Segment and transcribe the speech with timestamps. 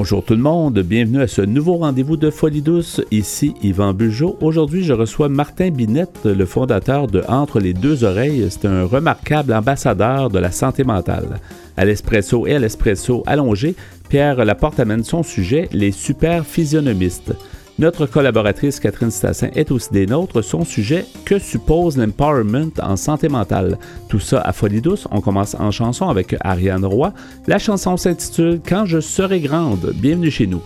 [0.00, 3.02] Bonjour tout le monde, bienvenue à ce nouveau rendez-vous de Folie douce.
[3.10, 4.38] Ici Yvan Bugeaud.
[4.40, 8.46] Aujourd'hui, je reçois Martin Binette, le fondateur de Entre les deux oreilles.
[8.48, 11.38] C'est un remarquable ambassadeur de la santé mentale.
[11.76, 13.74] À l'espresso et à l'espresso allongé,
[14.08, 17.34] Pierre Laporte amène son sujet, les super physionomistes.
[17.80, 20.42] Notre collaboratrice Catherine Stassin est aussi des nôtres.
[20.42, 23.78] Son sujet, que suppose l'empowerment en santé mentale?
[24.10, 24.82] Tout ça à folie.
[25.10, 27.14] On commence en chanson avec Ariane Roy.
[27.46, 29.94] La chanson s'intitule Quand je serai grande.
[29.94, 30.60] Bienvenue chez nous.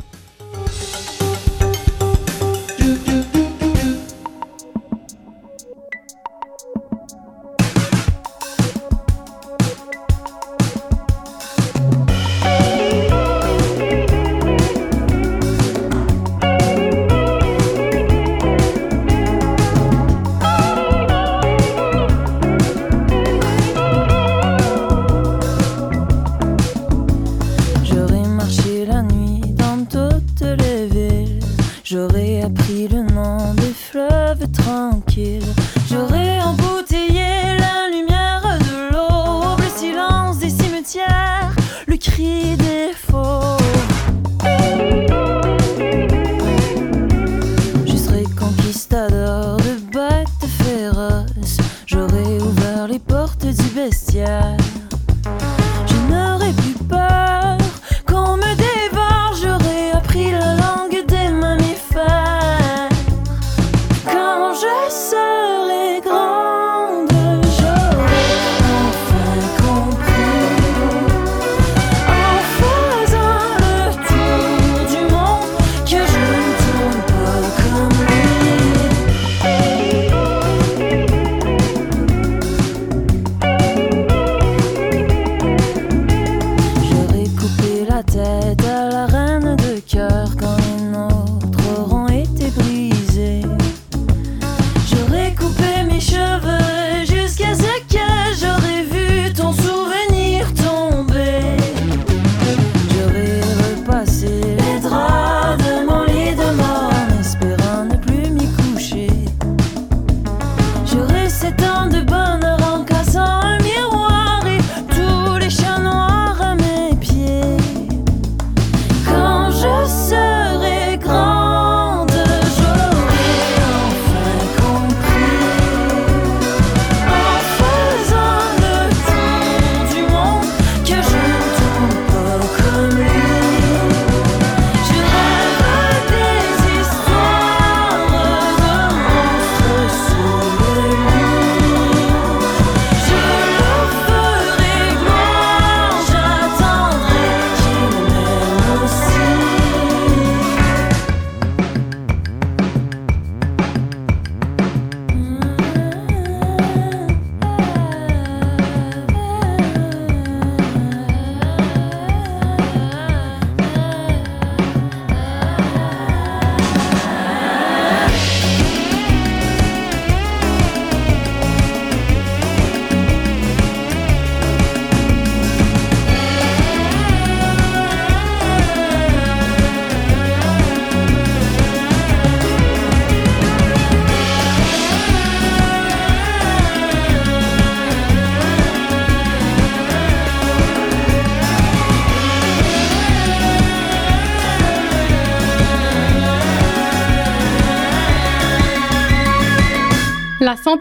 [53.90, 54.73] bestial.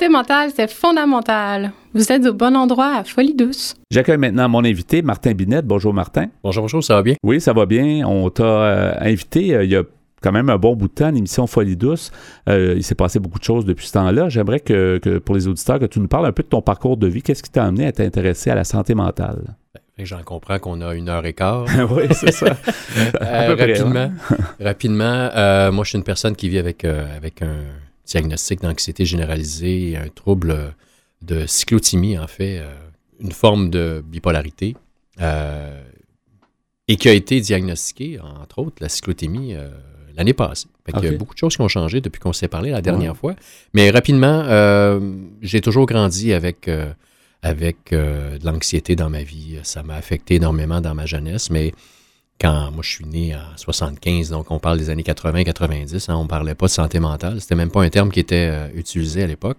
[0.04, 1.72] Santé mentale, c'est fondamental.
[1.94, 3.76] Vous êtes au bon endroit à Folie Douce.
[3.90, 5.66] J'accueille maintenant mon invité, Martin Binette.
[5.66, 6.28] Bonjour, Martin.
[6.44, 7.16] Bonjour, bonjour, ça va bien?
[7.24, 8.06] Oui, ça va bien.
[8.06, 9.84] On t'a euh, invité euh, il y a
[10.22, 12.12] quand même un bon bout de temps, l'émission Folie Douce.
[12.50, 14.28] Euh, il s'est passé beaucoup de choses depuis ce temps-là.
[14.28, 17.08] J'aimerais que, pour les auditeurs, que tu nous parles un peu de ton parcours de
[17.08, 17.22] vie.
[17.22, 19.56] Qu'est-ce qui t'a amené à t'intéresser à la santé mentale?
[19.98, 21.66] Ben, j'en comprends qu'on a une heure et quart.
[21.92, 22.58] oui, c'est ça.
[23.22, 24.12] rapidement,
[24.60, 25.30] rapidement
[25.72, 27.60] moi, je suis une personne qui vit avec, avec un
[28.06, 30.74] diagnostic d'anxiété généralisée, un trouble
[31.22, 32.74] de cyclothymie, en fait, euh,
[33.20, 34.76] une forme de bipolarité,
[35.22, 35.82] euh,
[36.88, 39.70] et qui a été diagnostiqué, entre autres, la cyclothymie euh,
[40.16, 40.68] l'année passée.
[40.88, 43.16] Il y a beaucoup de choses qui ont changé depuis qu'on s'est parlé la dernière
[43.16, 43.36] fois.
[43.74, 44.44] Mais rapidement,
[45.42, 46.70] j'ai toujours grandi avec,
[47.42, 49.60] avec de l'anxiété dans ma vie.
[49.64, 51.72] Ça m'a affecté énormément dans ma jeunesse, mais
[52.40, 56.24] quand moi je suis né en 75, donc on parle des années 80-90, hein, on
[56.24, 57.40] ne parlait pas de santé mentale.
[57.40, 59.58] C'était même pas un terme qui était euh, utilisé à l'époque.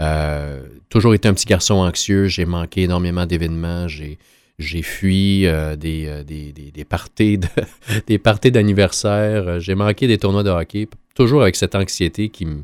[0.00, 4.18] Euh, toujours été un petit garçon anxieux, j'ai manqué énormément d'événements, j'ai,
[4.58, 5.46] J'ai fui
[5.78, 7.38] des, des, des, parties
[8.06, 9.60] des parties d'anniversaire.
[9.60, 12.62] J'ai manqué des tournois de hockey, toujours avec cette anxiété qui me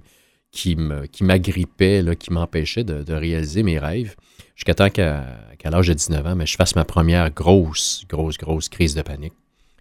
[0.51, 0.77] qui
[1.25, 4.15] m'agrippait, qui, qui m'empêchait de, réaliser mes rêves.
[4.55, 5.25] Jusqu'à temps qu'à
[5.65, 9.35] l'âge de 19 ans, mais je fasse ma première grosse, grosse, grosse crise de panique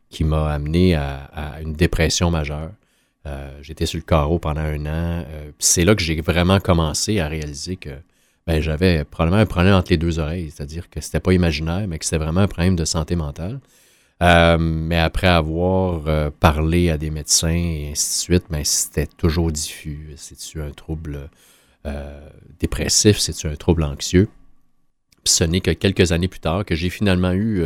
[0.09, 2.71] qui m'a amené à, une dépression majeure.
[3.25, 5.25] Euh, j'étais sur le carreau pendant un an.
[5.27, 7.89] Euh, c'est là que j'ai vraiment commencé à réaliser que
[8.45, 12.00] ben, j'avais probablement un problème entre les deux oreilles, c'est-à-dire que c'était pas imaginaire, mais
[12.00, 13.59] que c'était vraiment un problème de santé mentale.
[14.24, 19.51] Euh, mais après avoir parlé à des médecins et ainsi de suite, ben, c'était toujours
[19.51, 20.13] diffus.
[20.15, 21.30] C'est-tu un trouble
[22.59, 23.18] dépressif?
[23.19, 24.30] C'est-tu un trouble anxieux?
[25.24, 27.65] Puis ce n'est que quelques années plus tard que j'ai finalement eu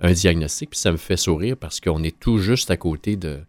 [0.00, 0.70] un diagnostic.
[0.70, 3.40] Puis ça me fait sourire parce qu'on est tout juste à côté de,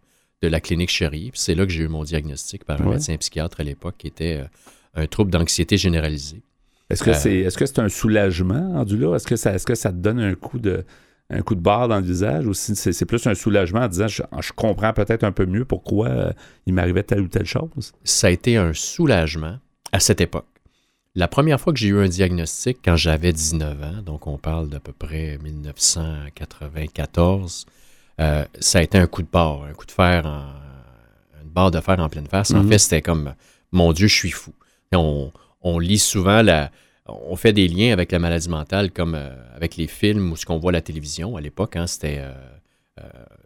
[0.42, 1.30] de la clinique Chéri.
[1.30, 4.06] Puis c'est là que j'ai eu mon diagnostic par un médecin psychiatre à l'époque qui
[4.06, 6.42] était euh, un trouble d'anxiété généralisée.
[6.88, 9.14] Est-ce que euh, c'est est-ce que c'est un soulagement rendu là?
[9.14, 10.84] Est-ce que ça est-ce que ça te donne un coup de
[11.32, 14.08] un coup de barre dans le visage ou si c'est, plus un soulagement en disant
[14.08, 16.32] je, comprends peut-être un peu mieux pourquoi euh,
[16.66, 17.92] il m'arrivait telle ou telle chose?
[18.02, 19.58] Ça a été un soulagement
[19.92, 20.49] à cette époque.
[21.16, 24.68] La première fois que j'ai eu un diagnostic, quand j'avais 19 ans, donc on parle
[24.68, 27.66] d'à peu près 1994,
[28.20, 30.44] euh, ça a été un coup de barre, un coup de fer, en,
[31.42, 32.52] une barre de fer en pleine face.
[32.52, 32.68] En mhm.
[32.68, 33.34] fait, c'était comme,
[33.72, 34.52] mon Dieu, je suis fou.
[34.92, 35.32] on,
[35.80, 36.70] lit souvent la,
[37.06, 40.46] on fait des liens avec la maladie mentale comme euh, avec les films ou ce
[40.46, 41.36] qu'on voit à la télévision.
[41.36, 42.32] À l'époque, hein, c'était euh,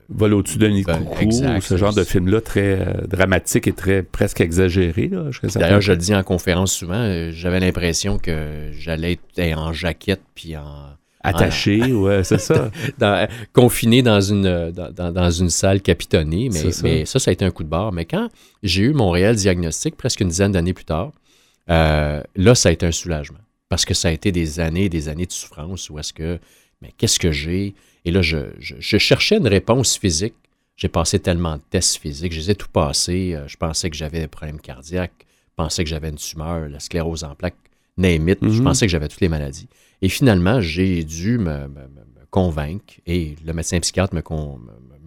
[0.09, 4.03] Vol au-dessus d'un nid de coucou, ce genre de film-là très euh, dramatique et très
[4.03, 5.11] presque exagéré.
[5.55, 10.23] D'ailleurs, je le dis en conférence souvent, euh, j'avais l'impression que j'allais être en jaquette
[10.35, 10.63] puis en...
[11.27, 12.71] Attaché, ouais, c'est ça.
[13.55, 16.83] confiné dans une, dans, une salle capitonnée, mais ça.
[16.83, 17.19] mais ça.
[17.19, 17.93] ça, a été un coup de barre.
[17.93, 18.29] Mais quand
[18.63, 21.13] j'ai eu mon réel diagnostic, presque une dizaine d'années plus tard,
[21.71, 23.39] euh, là, ça a été un soulagement.
[23.69, 26.39] Parce que ça a été des années et des années de souffrance où est-ce que,
[26.83, 27.75] mais qu'est-ce que j'ai?
[28.05, 28.47] Et là, je,
[28.81, 30.35] cherchais une réponse physique.
[30.77, 33.35] J'ai passé tellement de tests physiques, je les ai tout passés.
[33.35, 36.81] Euh, je pensais que j'avais des problèmes cardiaques, je pensais que j'avais une tumeur, la
[36.81, 37.55] sclérose en plaques,
[37.97, 38.65] name Je mhm.
[38.65, 39.69] pensais que j'avais toutes les maladies.
[40.03, 41.69] Et finalement, j'ai dû me,
[42.31, 44.21] convaincre, et le médecin psychiatre me,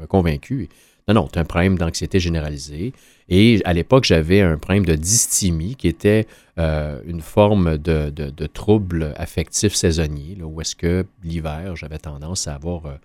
[0.06, 0.70] convaincu.
[1.10, 2.94] Non, non, tu as un problème d'anxiété généralisée.
[3.30, 6.28] Et à l'époque, j'avais un problème de dysthymie qui était
[6.58, 12.56] euh, une forme de, de, trouble affectif saisonnier, où est-ce que l'hiver, j'avais tendance à
[12.56, 12.96] avoir euh,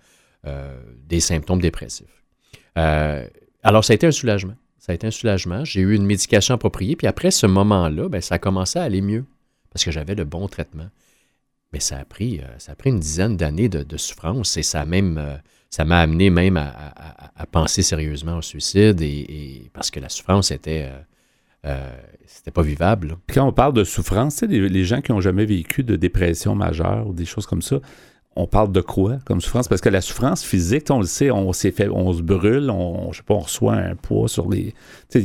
[0.47, 2.23] euh, des symptômes dépressifs.
[2.75, 4.55] alors, ça a été un soulagement.
[4.79, 5.63] Ça a été un soulagement.
[5.63, 6.95] J'ai eu une médication appropriée.
[6.95, 9.25] Puis après ce moment-là, ben, ça a commencé à aller mieux
[9.71, 10.89] parce que j'avais le bon traitement.
[11.71, 14.85] Mais ça a pris, ça a pris une dizaine d'années de, souffrance et ça a
[14.85, 15.39] même
[15.73, 20.87] ça m'a amené même à, penser sérieusement au suicide et, parce que la souffrance était
[20.87, 20.99] euh,
[21.65, 21.97] euh,
[22.27, 23.17] c'était pas vivable.
[23.33, 27.07] Quand on parle de souffrance, les, les gens qui n'ont jamais vécu de dépression majeure
[27.07, 27.79] ou des choses comme ça,
[28.35, 29.67] on parle de quoi comme souffrance?
[29.67, 33.11] Parce que la souffrance physique, on le sait, on s'est fait, on se brûle, on,
[33.11, 34.75] je sais pas, on reçoit un poids sur les.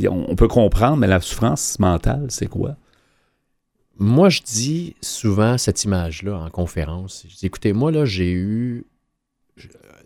[0.07, 2.75] On, on peut comprendre, mais la souffrance mentale, c'est quoi?
[3.99, 7.27] Moi, je dis souvent cette image-là en conférence.
[7.29, 8.87] Je dis, écoutez, moi, là, j'ai eu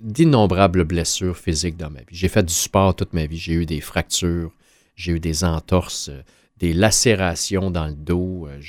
[0.03, 2.05] d'innombrables blessures physiques dans ma vie.
[2.11, 3.37] J'ai fait du sport toute ma vie.
[3.37, 4.51] J'ai eu des fractures,
[4.95, 6.21] j'ai eu des entorses, euh,
[6.57, 8.47] des lacérations dans le dos.
[8.47, 8.59] Euh,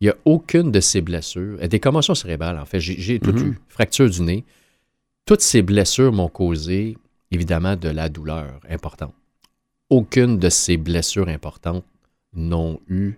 [0.00, 3.48] il n'y a aucune de ces blessures, des commotions cérébrales en fait, j'ai tout mhm.
[3.48, 4.44] eu, fracture du nez.
[5.26, 6.96] Toutes ces blessures m'ont causé
[7.30, 9.14] évidemment de la douleur importante.
[9.90, 11.84] Aucune de ces blessures importantes
[12.32, 13.14] n'ont eu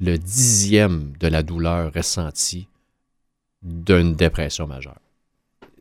[0.00, 2.66] le dixième de la douleur ressentie
[3.62, 4.98] d'une dépression majeure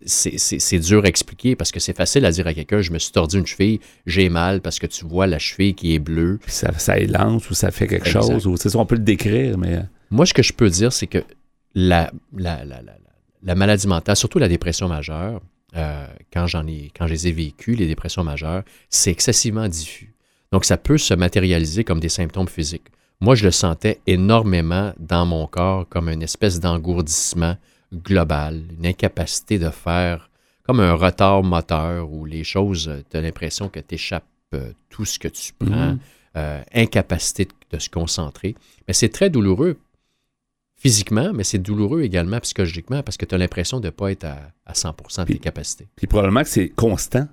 [0.06, 3.12] c'est dur à expliquer parce que c'est facile à dire à quelqu'un je me suis
[3.12, 6.40] tordu une cheville, j'ai mal parce que tu vois la cheville qui est bleue.
[6.48, 9.76] ça, ça élance ou ça fait quelque chose, ou on peut le décrire, mais.
[9.76, 9.82] Euh.
[10.10, 11.24] Moi, ce que je peux dire, c'est que
[11.74, 12.82] la, la, la,
[13.42, 15.42] la, maladie mentale, surtout la dépression majeure,
[15.76, 20.14] euh, quand j'en ai quand je les ai vécues, les dépressions majeures, c'est excessivement diffus.
[20.52, 22.90] Donc, ça peut se matérialiser comme des symptômes physiques.
[23.22, 27.56] Moi, je le sentais énormément dans mon corps comme une espèce d'engourdissement
[27.94, 30.30] globale, une incapacité de faire
[30.64, 35.06] comme un retard moteur où les choses, tu as l'impression que tu échappes euh, tout
[35.06, 36.00] ce que tu prends, mhm.
[36.38, 38.56] euh, incapacité de, se concentrer.
[38.88, 39.78] Mais c'est très douloureux
[40.76, 44.26] physiquement, mais c'est douloureux également psychologiquement parce que tu as l'impression de ne pas être
[44.26, 45.88] à, 100% de tes capacités.
[45.96, 47.28] Puis probablement que c'est constant.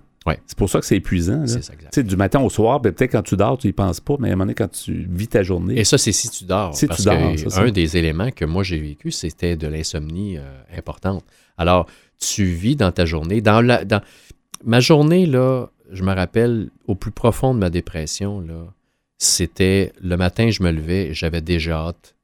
[0.46, 1.44] C'est pour ça que c'est épuisant.
[1.92, 4.28] C'est du matin au soir, ben, peut-être quand tu dors, tu y penses pas, mais
[4.28, 5.78] à un moment donné, quand tu vis ta journée.
[5.78, 6.74] Et ça, c'est si tu dors.
[6.74, 7.58] Si tu dors.
[7.58, 10.42] un des éléments que moi j'ai vécu, c'était de l'insomnie euh,
[10.76, 11.24] importante.
[11.56, 11.86] Alors,
[12.18, 13.40] tu vis dans ta journée.
[13.40, 14.02] Dans, la, dans
[14.64, 18.66] ma journée, là, je me rappelle, au plus profond de ma dépression, là,
[19.18, 22.14] c'était le matin, je me levais, j'avais déjà hâte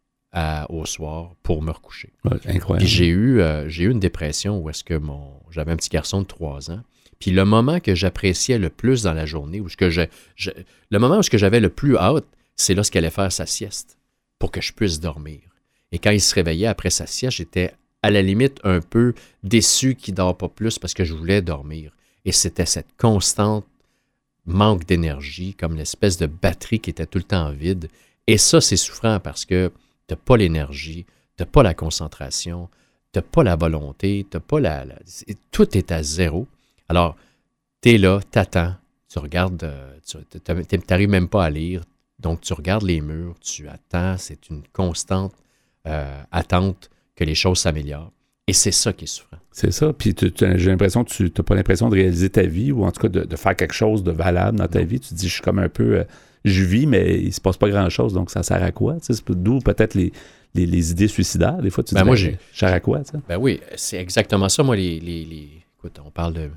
[0.69, 2.13] au soir pour me recoucher.
[2.25, 2.85] incroyable.
[2.85, 5.89] Puis j'ai eu, euh, j'ai eu une dépression où est-ce que mon, j'avais un petit
[5.89, 6.81] garçon de 3 ans.
[7.19, 10.03] Puis le moment que j'appréciais le plus dans la journée, où que je,
[10.91, 13.99] le moment où j'avais le plus hâte, c'est lorsqu'elle allait faire sa sieste
[14.39, 15.41] pour que je puisse dormir.
[15.93, 19.95] Et quand il se réveillait après sa sieste, j'étais à la limite un peu déçu
[19.95, 21.93] qu'il ne dort pas plus parce que je voulais dormir.
[22.25, 23.67] Et c'était cette constante
[24.47, 27.89] manque d'énergie, comme l'espèce de batterie qui était tout le temps vide.
[28.27, 29.73] Et ça, c'est souffrant parce que
[30.09, 31.05] tu n'as pas l'énergie,
[31.37, 32.69] tu n'as pas la concentration,
[33.13, 34.87] tu n'as pas la volonté, tu pas la,
[35.51, 36.47] Tout est à zéro.
[36.89, 37.17] Alors,
[37.83, 38.75] tu es là, tu attends,
[39.09, 40.19] tu regardes, euh, tu
[40.89, 41.83] n'arrives même pas à lire,
[42.19, 45.35] donc tu regardes les murs, tu attends, c'est une constante
[45.87, 48.13] euh, attente que les choses s'améliorent.
[48.49, 49.39] Et c'est ça qui est souffrant.
[49.51, 49.93] C'est ça.
[49.93, 53.01] Puis j'ai l'impression que tu n'as pas l'impression de réaliser ta vie ou en tout
[53.01, 55.01] cas de, faire quelque chose de valable dans ta vie.
[55.01, 55.99] Tu te dis, je suis comme un peu.
[55.99, 56.05] Euh,
[56.45, 58.99] je vis, mais il ne se passe pas grand-chose, donc ça sert à quoi?
[59.31, 60.13] D'où peut-être les,
[60.55, 61.61] les, idées suicidaires.
[61.61, 63.01] Des fois, tu ben dis, moi, ben, sert à quoi?
[63.29, 64.63] Ben oui, c'est exactement ça.
[64.63, 66.51] Moi, les, les, Écoute, on parle de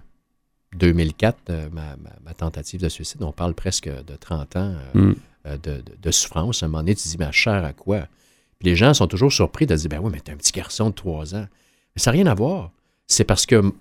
[0.75, 5.57] 2004, euh, ma, tentative de suicide, on parle presque de 30 ans euh, mm.
[5.63, 6.63] de, de, souffrance.
[6.63, 8.07] À un moment donné, tu te dis, ma chère à quoi?
[8.59, 10.89] Puis les gens sont toujours surpris de dire, ben oui, mais t'es un petit garçon
[10.89, 11.47] de 3 ans.
[11.95, 12.71] Mais ça n'a rien à voir.
[13.07, 13.73] C'est parce que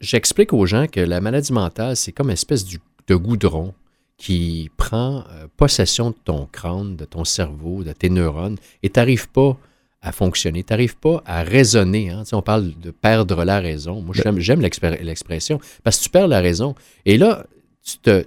[0.00, 3.74] j'explique aux gens que la maladie mentale, c'est comme une espèce de goudron
[4.16, 9.00] qui prend euh, possession de ton crâne, de ton cerveau, de tes neurones, et tu
[9.00, 9.56] n'arrives pas
[10.02, 12.10] à fonctionner, tu n'arrives pas à raisonner.
[12.10, 12.22] Hein.
[12.32, 14.00] on parle de perdre la raison.
[14.00, 16.74] Moi, j'aime l'expression, parce que tu perds la raison.
[17.04, 17.44] Et là,
[17.82, 18.24] tu te,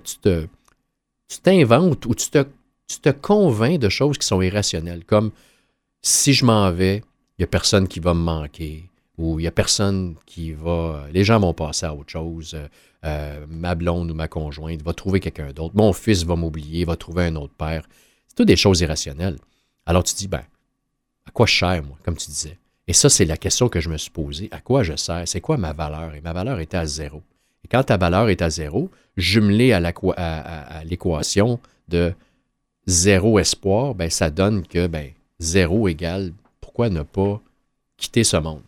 [1.28, 2.46] tu t'inventes ou tu te,
[2.88, 5.32] tu te convaincs de choses qui sont irrationnelles, comme
[6.02, 6.98] si je m'en vais,
[7.38, 11.08] il n'y a personne qui va me manquer, ou il n'y a personne qui va...
[11.12, 12.56] Les gens vont passer à autre chose.
[13.06, 15.76] Euh, ma blonde ou ma conjointe va trouver quelqu'un d'autre.
[15.76, 17.88] Mon fils va m'oublier, va trouver un autre père.
[18.28, 19.38] C'est tout des choses irrationnelles.
[19.86, 20.44] Alors tu dis, ben,
[21.28, 22.58] à quoi je sers, moi, comme tu disais?
[22.88, 24.50] Et ça, c'est la question que je me suis posée.
[24.52, 25.24] À quoi je sers?
[25.28, 26.16] C'est quoi ma valeur?
[26.16, 27.22] Et ma valeur était à zéro.
[27.64, 32.14] Et quand ta valeur est à zéro, jumelée à l'équation de
[32.86, 37.42] zéro espoir, ben, ça donne que ben, zéro égale pourquoi ne pas
[37.98, 38.62] quitter ce monde.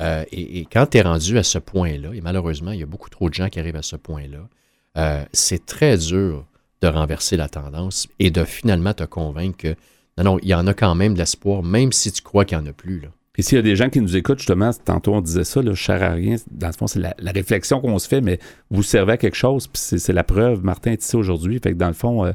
[0.00, 3.10] Euh, et, quand tu es rendu à ce point-là, et malheureusement, il y a beaucoup
[3.10, 4.48] trop de gens qui arrivent à ce point-là,
[4.96, 6.46] euh, c'est très dur
[6.80, 9.74] de renverser la tendance et de finalement te convaincre que
[10.22, 12.58] non, non, il y en a quand même de l'espoir, même si tu crois qu'il
[12.58, 13.00] n'y en a plus.
[13.00, 13.08] Là.
[13.40, 15.74] Et s'il y a des gens qui nous écoutent, justement, tantôt on disait ça, le
[15.74, 18.38] cher à rien, dans le fond, c'est la, réflexion qu'on se fait, mais
[18.70, 20.62] vous servez à quelque chose, puis c'est la preuve.
[20.62, 22.32] Martin est ici aujourd'hui, fait que dans le fond, euh,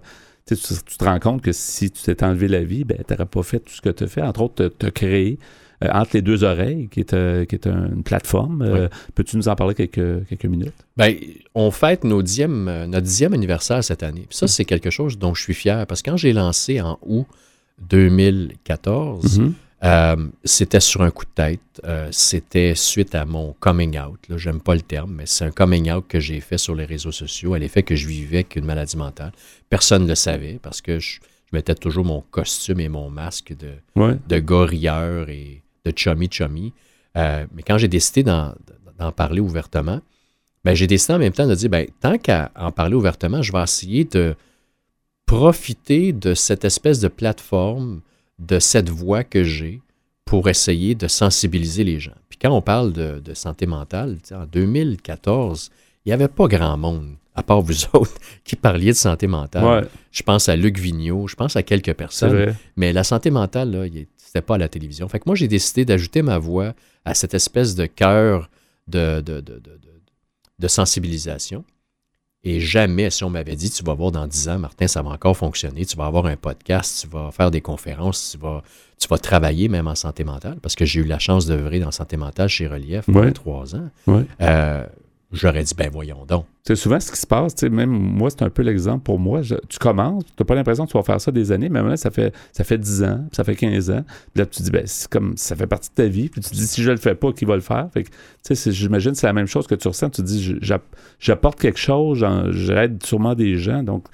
[0.47, 3.43] tu, te rends compte que si tu t'es enlevé la vie, ben, tu n'aurais pas
[3.43, 5.37] fait tout ce que tu as fait, entre autres, te, créer
[5.83, 8.89] euh, entre les deux oreilles, qui est, euh, qui est une plateforme.
[9.13, 10.73] Peux-tu nous en parler quelques, quelques minutes?
[10.97, 11.13] Bien,
[11.53, 14.25] on fête nos notre dixième anniversaire cette année.
[14.31, 17.27] ça, c'est quelque chose dont je suis fier parce que quand j'ai lancé en août
[17.79, 20.29] 2014, mm-hmm.
[20.43, 21.81] c'était sur un coup de tête.
[22.11, 24.19] c'était suite à mon coming out.
[24.37, 27.11] J'aime pas le terme, mais c'est un coming out que j'ai fait sur les réseaux
[27.11, 29.31] sociaux à l'effet que je vivais avec une maladie mentale.
[29.69, 31.19] Personne ne le savait parce que je,
[31.55, 33.73] mettais toujours mon costume et mon masque de,
[34.27, 36.73] de gorilleur et de chummy chummy.
[37.17, 40.01] Euh, mais quand j'ai décidé d'en parler ouvertement,
[40.63, 43.51] ben, j'ai décidé en même temps de dire, ben, tant qu'à en parler ouvertement, je
[43.51, 44.35] vais essayer de
[45.25, 48.01] profiter de cette espèce de plateforme,
[48.39, 49.81] de cette voix que j'ai
[50.25, 52.15] pour essayer de sensibiliser les gens.
[52.29, 55.71] Puis quand on parle de, santé mentale, en 2014,
[56.05, 59.87] il n'y avait pas grand monde, à part vous autres, qui parliez de santé mentale.
[60.11, 62.55] Je pense à Luc Vigneault, je pense à quelques personnes.
[62.75, 64.07] Mais la santé mentale, là, il
[64.41, 65.07] pas à la télévision.
[65.07, 68.49] Fait que moi, j'ai décidé d'ajouter ma voix à cette espèce de cœur
[68.87, 71.63] de, de, sensibilisation.
[72.47, 75.09] Et jamais, si on m'avait dit, tu vas voir dans 10 ans, Martin, ça va
[75.09, 78.61] encore fonctionner, tu vas avoir un podcast, tu vas faire des conférences, tu vas,
[78.99, 81.89] tu vas travailler même en santé mentale, parce que j'ai eu la chance d'œuvrer dans
[81.89, 83.89] santé mentale chez Relief pendant trois ans.
[84.41, 84.85] Euh,
[85.31, 86.45] j'aurais dit, ben voyons donc.
[86.63, 89.41] C'est souvent ce qui se passe, même moi, c'est un peu l'exemple pour moi.
[89.41, 91.97] tu commences, tu n'as pas l'impression que tu vas faire ça des années, mais maintenant,
[91.97, 94.03] ça fait, ça fait 10 ans, ça fait 15 ans.
[94.33, 96.29] Puis là, tu te dis, ben, c'est comme, ça fait partie de ta vie.
[96.29, 97.89] Puis tu te dis, si je le fais pas, qui va le faire?
[97.93, 98.09] Fait que,
[98.71, 100.09] j'imagine que c'est la même chose que tu ressens.
[100.09, 100.55] Tu te dis,
[101.19, 103.83] j'apporte quelque chose, j'aide sûrement des gens.
[103.83, 104.07] Donc,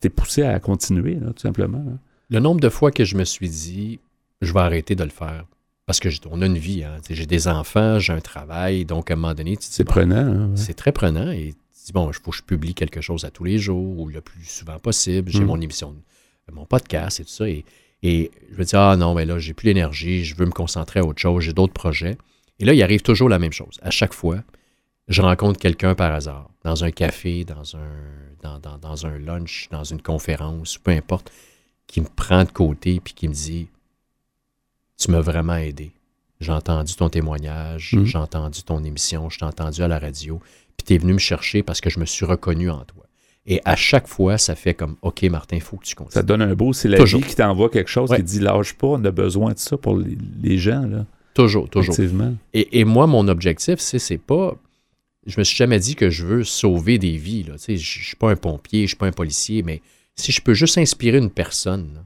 [0.00, 1.84] tu es poussé à continuer, tout simplement.
[2.30, 4.00] Le nombre de fois que je me suis dit,
[4.42, 5.44] je vais arrêter de le faire
[5.86, 6.96] parce que on a une vie, hein.
[7.08, 10.16] j'ai des enfants, j'ai un travail, donc à un moment donné, c'est prenant.
[10.16, 13.24] Hein, c'est très prenant et tu dis bon, il faut que je publie quelque chose
[13.24, 15.30] à tous les jours ou le plus souvent possible.
[15.30, 15.46] J'ai mm.
[15.46, 15.94] mon émission,
[16.52, 17.64] mon podcast et tout ça et,
[18.02, 21.04] je me dis ah non, mais là j'ai plus l'énergie, je veux me concentrer à
[21.04, 22.18] autre chose, j'ai d'autres projets.
[22.58, 23.78] Et là, il arrive toujours la même chose.
[23.82, 24.42] À chaque fois,
[25.08, 27.90] je rencontre quelqu'un par hasard, dans un café, dans un,
[28.42, 31.30] dans, dans, dans un lunch, dans une conférence, peu importe,
[31.86, 33.68] qui me prend de côté puis qui me dit
[34.98, 35.92] tu m'as vraiment aidé.
[36.40, 38.04] J'ai entendu ton témoignage, Mhm.
[38.04, 40.40] j'ai entendu ton émission, je t'ai entendu à la radio,
[40.76, 43.04] puis tu es venu me chercher parce que je me suis reconnu en toi.
[43.46, 46.22] Et à chaque fois, ça fait comme OK, Martin, il faut que tu Ça continues.
[46.22, 47.20] te donne un beau, c'est la Toujours.
[47.20, 48.16] vie qui t'envoie quelque chose Ouais.
[48.18, 51.06] qui dit lâche pas, on a besoin de ça pour les, les gens, là.
[51.32, 51.94] Toujours, toujours.
[51.94, 52.34] Effectivement.
[52.54, 54.56] Et, et moi, mon objectif, c'est, c'est pas.
[55.26, 57.42] Je me suis jamais dit que je veux sauver des vies.
[57.42, 57.54] Là.
[57.66, 59.82] Je ne suis pas un pompier, je ne suis pas un policier, mais
[60.16, 62.00] si je peux juste inspirer une personne, là,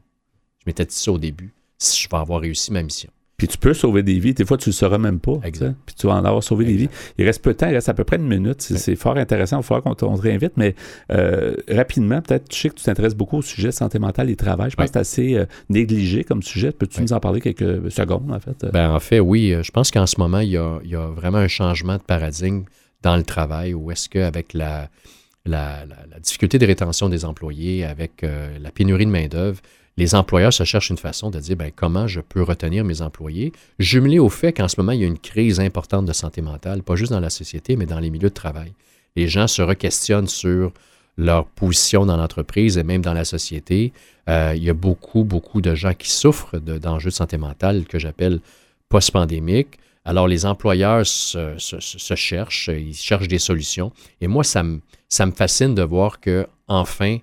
[0.58, 3.10] je m'étais dit ça au début, si je vais avoir réussi ma mission.
[3.36, 4.34] Puis tu peux sauver des vies.
[4.34, 5.32] Des fois, tu ne le sauras même pas.
[5.44, 5.70] Exact.
[5.70, 5.76] tu.
[5.86, 6.90] Puis tu vas en avoir sauvé des vies.
[7.16, 8.60] Il reste peu de temps, il reste à peu près une minute.
[8.60, 9.56] C'est fort intéressant.
[9.56, 10.52] Il va falloir qu'on te, réinvite.
[10.58, 10.74] Mais
[11.10, 14.70] euh, rapidement, peut-être, je sais que tu t'intéresses beaucoup au sujet santé mentale et travail.
[14.70, 16.70] Je pense que c'est assez euh, négligé comme sujet.
[16.70, 18.66] Peux-tu nous en parler quelques secondes, en fait?
[18.74, 21.06] Ben, en fait, oui, je pense qu'en ce moment, il y, a, il y a
[21.06, 22.64] vraiment un changement de paradigme
[23.00, 24.90] dans le travail où est-ce qu'avec la,
[25.46, 29.60] la, la- la difficulté de rétention des employés, avec euh, la pénurie de main-d'œuvre,
[30.00, 33.52] les employeurs se cherchent une façon de dire ben, comment je peux retenir mes employés,
[33.78, 36.82] jumelé au fait qu'en ce moment, il y a une crise importante de santé mentale,
[36.82, 38.72] pas juste dans la société, mais dans les milieux de travail.
[39.14, 40.72] Les gens se requestionnent sur
[41.18, 43.92] leur position dans l'entreprise et même dans la société.
[44.28, 47.84] Euh, il y a beaucoup, beaucoup de gens qui souffrent de- d'enjeux de santé mentale
[47.84, 48.40] que j'appelle
[48.88, 49.78] post-pandémiques.
[50.06, 53.92] Alors, les employeurs se- se cherchent, ils cherchent des solutions.
[54.22, 54.80] Et moi, ça me,
[55.10, 57.18] ça me fascine de voir que enfin,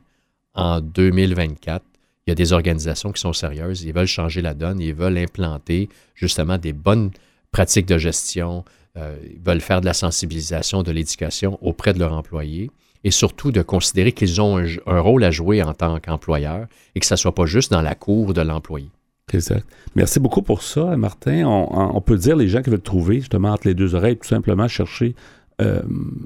[0.53, 1.83] en 2024,
[2.27, 5.17] il y a des organisations qui sont sérieuses, ils veulent changer la donne, ils veulent
[5.17, 7.11] implanter justement des bonnes
[7.51, 8.65] pratiques de gestion,
[8.97, 12.69] euh, ils veulent faire de la sensibilisation, de l'éducation auprès de leurs employés
[13.05, 17.05] et surtout de considérer qu'ils ont un, rôle à jouer en tant qu'employeur et que
[17.05, 18.89] ça ne soit pas juste dans la cour de l'employé.
[19.31, 19.65] Exact.
[19.95, 21.45] Merci beaucoup pour ça, Martin.
[21.45, 24.67] On, peut dire les gens qui veulent trouver justement entre les deux oreilles, tout simplement
[24.67, 25.15] chercher
[25.61, 25.81] euh,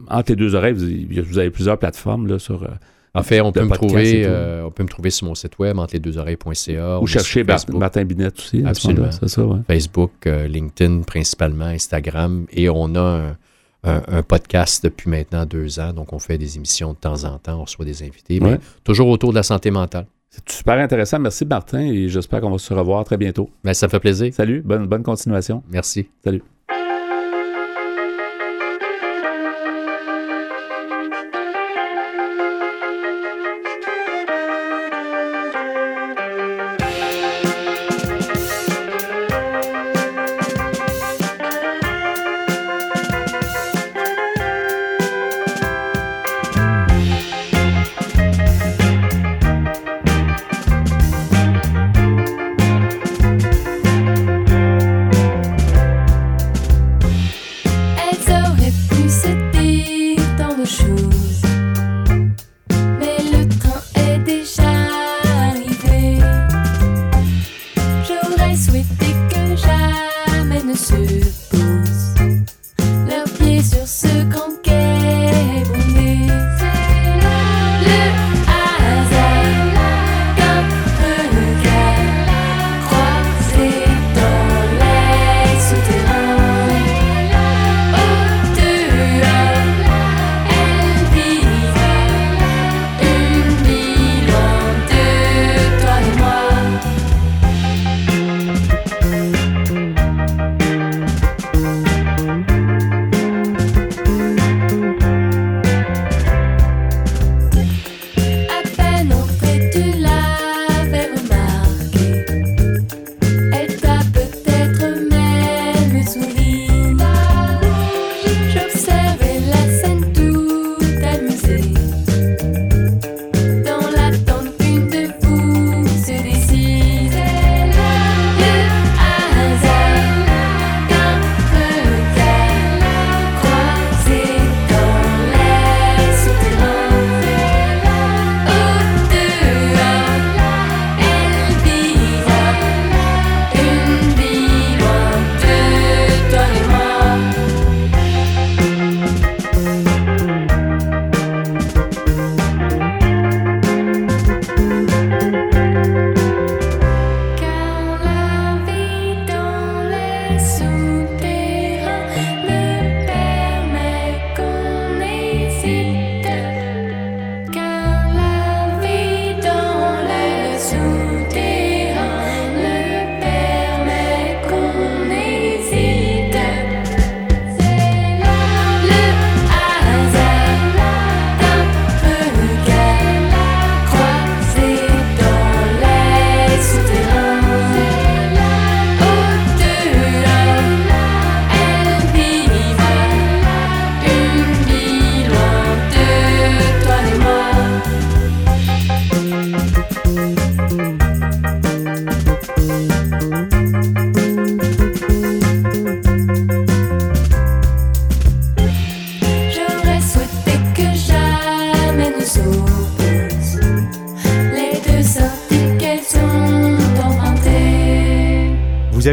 [0.08, 0.74] entre les deux oreilles.
[0.74, 2.64] Vous, vous avez plusieurs plateformes là, sur.
[2.64, 2.70] euh,
[3.14, 5.78] En fait, on peut, me trouver, euh, on peut me trouver sur mon site web,
[5.80, 7.00] entre les deux oreilles.ca.
[7.02, 7.44] ou chercher
[7.74, 8.60] Martin Binette aussi.
[8.60, 9.12] à ce Absolument.
[9.12, 9.60] ça, ouais.
[9.68, 12.46] Facebook, euh, LinkedIn principalement, Instagram.
[12.54, 13.30] Et on a un,
[13.84, 15.92] un- un podcast depuis maintenant deux ans.
[15.92, 17.60] Donc, on fait des émissions de temps en temps.
[17.60, 18.40] On reçoit des invités.
[18.40, 18.60] Mais Ouais.
[18.86, 20.06] toujours autour de la santé mentale.
[20.30, 21.20] C'est super intéressant.
[21.20, 23.50] Merci, Martin, et j'espère qu'on va se revoir très bientôt.
[23.66, 24.34] Mais ça me fait plaisir.
[24.34, 25.62] Salut, bonne, bonne continuation.
[25.70, 26.08] Merci.
[26.24, 26.42] Salut.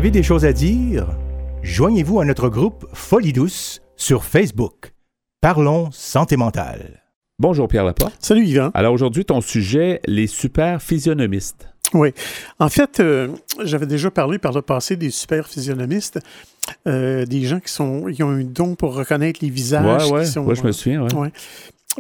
[0.09, 1.07] Avez des choses à dire?
[1.63, 4.95] Joignez-vous à notre groupe Folie douce sur Facebook.
[5.43, 7.03] Parlons santé mentale.
[7.39, 8.15] Bonjour Pierre Laporte.
[8.19, 8.71] Salut Yvan.
[8.73, 11.69] Alors aujourd'hui, ton sujet, les super physionomistes.
[11.93, 12.15] Oui.
[12.59, 13.29] En fait, euh,
[13.63, 16.21] j'avais déjà parlé par le passé des super physionomistes,
[16.87, 20.11] euh, des gens qui, sont, qui ont un don pour reconnaître les visages.
[20.11, 21.03] Ouais, ouais, ouais, je me souviens.
[21.03, 21.15] ouais.
[21.15, 21.33] Ouais.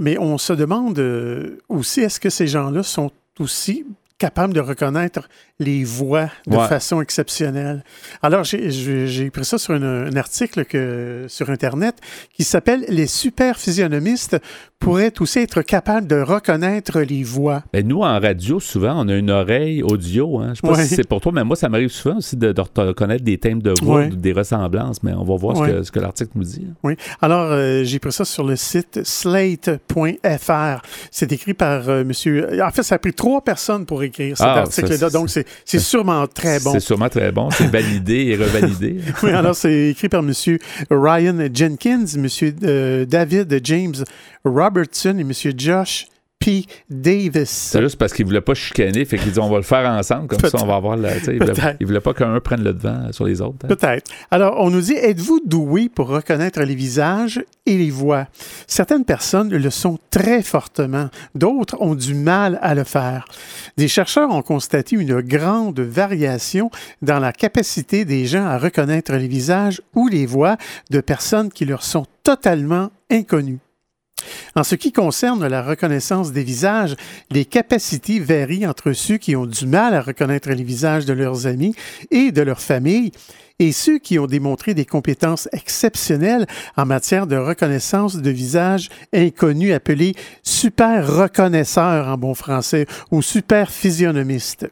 [0.01, 3.85] Mais on se demande euh, aussi, est-ce que ces gens-là sont aussi
[4.19, 5.29] capables de reconnaître
[5.61, 6.69] les voix de Ouais.
[6.69, 7.83] façon exceptionnelle.
[8.23, 11.97] Alors, j'ai- pris ça sur une- un article que, sur Internet
[12.35, 14.37] qui s'appelle «Les super physionomistes
[14.79, 17.63] pourraient aussi être capables de reconnaître les voix».
[17.73, 20.39] Ben, nous, en radio, souvent, on a une oreille audio.
[20.39, 20.51] Hein.
[20.55, 20.85] Je sais pas Ouais.
[20.87, 23.63] si c'est pour toi, mais moi, ça m'arrive souvent aussi de, de reconnaître des thèmes
[23.63, 24.07] de voix, Ouais.
[24.13, 26.67] ou des ressemblances, mais on va voir ce que, l'article nous dit.
[26.69, 26.75] hein.
[26.85, 26.97] Oui.
[27.21, 30.83] Alors, euh, j'ai pris ça sur le site slate.fr.
[31.11, 32.63] C'est écrit par euh, monsieur.
[32.63, 35.11] En fait, ça a pris trois personnes pour écrire cet Ah, article-là.
[35.11, 36.73] Donc, c'est c'est sûrement très bon.
[36.73, 37.51] C'est sûrement très bon.
[37.51, 38.97] C'est validé et revalidé.
[39.23, 40.59] Oui, alors, c'est écrit par monsieur
[40.91, 43.95] Ryan Jenkins, monsieur euh, David James
[44.45, 46.07] Robertson et monsieur Josh
[46.49, 46.65] P.
[46.89, 47.51] Davis.
[47.51, 50.29] C'est juste parce qu'il voulait pas chicaner, fait qu'il dit on va le faire ensemble,
[50.29, 51.15] comme ça on va avoir la.
[51.19, 53.57] Il voulait, il voulait pas qu'un prenne le devant sur les autres.
[53.65, 53.69] hein.
[53.69, 54.11] Peut-être.
[54.31, 58.29] Alors, on nous dit, êtes-vous doué pour reconnaître les visages et les voix?
[58.67, 63.27] Certaines personnes le sont très fortement, d'autres ont du mal à le faire.
[63.77, 66.71] Des chercheurs ont constaté une grande variation
[67.03, 70.57] dans la capacité des gens à reconnaître les visages ou les voix
[70.91, 73.59] de personnes qui leur sont totalement inconnues.
[74.55, 76.97] En ce qui concerne la reconnaissance des visages,
[77.31, 81.47] les capacités varient entre ceux qui ont du mal à reconnaître les visages de leurs
[81.47, 81.75] amis
[82.11, 83.13] et de leur famille
[83.59, 89.73] et ceux qui ont démontré des compétences exceptionnelles en matière de reconnaissance de visages inconnus
[89.75, 94.69] appelés super reconnaisseurs en bon français ou super physionomistes.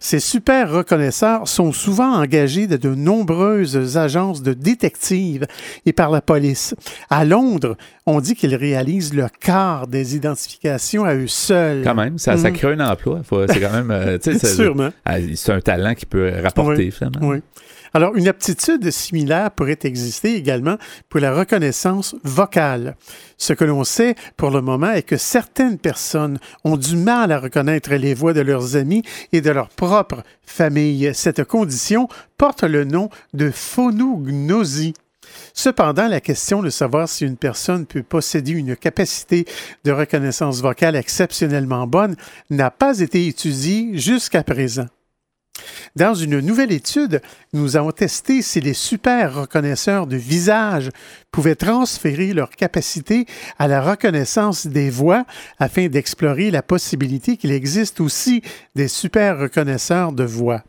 [0.00, 5.46] Ces super reconnaisseurs sont souvent engagés de de nombreuses agences de détectives
[5.86, 6.74] et par la police.
[7.08, 11.82] À Londres, on dit qu'ils réalisent le quart des identifications à eux seuls.
[11.84, 12.56] Quand même, ça, ça Mhm.
[12.56, 13.22] crée un emploi.
[13.48, 13.90] C'est quand même.
[13.90, 14.90] euh, Sûrement.
[15.04, 16.90] ah, C'est un talent qui peut rapporter, Oui.
[16.90, 17.20] finalement.
[17.28, 17.38] Oui.
[17.96, 20.78] Alors, une aptitude similaire pourrait exister également
[21.08, 22.96] pour la reconnaissance vocale.
[23.38, 27.38] Ce que l'on sait pour le moment est que certaines personnes ont du mal à
[27.38, 31.12] reconnaître les voix de leurs amis et de leur propre famille.
[31.14, 34.94] Cette condition porte le nom de phonognosie.
[35.52, 39.44] Cependant, la question de savoir si une personne peut posséder une capacité
[39.84, 42.16] de reconnaissance vocale exceptionnellement bonne
[42.50, 44.86] n'a pas été étudiée jusqu'à présent.
[45.96, 47.20] Dans une nouvelle étude,
[47.52, 50.90] nous avons testé si les super reconnaisseurs de visage
[51.30, 53.26] pouvaient transférer leur capacité
[53.58, 55.24] à la reconnaissance des voix
[55.58, 58.42] afin d'explorer la possibilité qu'il existe aussi
[58.74, 60.64] des super reconnaisseurs de voix.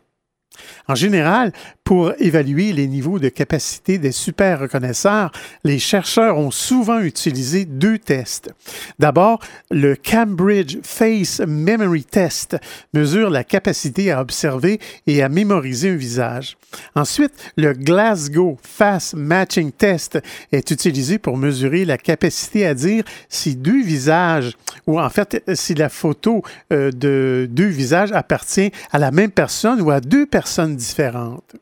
[0.88, 1.52] En général,
[1.86, 5.32] pour évaluer les niveaux de capacité des super reconnaisseurs,
[5.64, 8.52] les chercheurs ont souvent utilisé deux tests.
[8.98, 12.58] D'abord, le Cambridge Face Memory Test
[12.96, 16.58] mesure la capacité à observer et à mémoriser un visage.
[16.96, 20.20] Ensuite, le Glasgow Face Matching Test
[20.52, 25.76] est utilisé pour mesurer la capacité à dire si deux visages, ou en fait, si
[25.76, 26.42] la photo
[26.74, 31.56] euh, de deux visages appartient à la même personne ou à deux personnes différentes.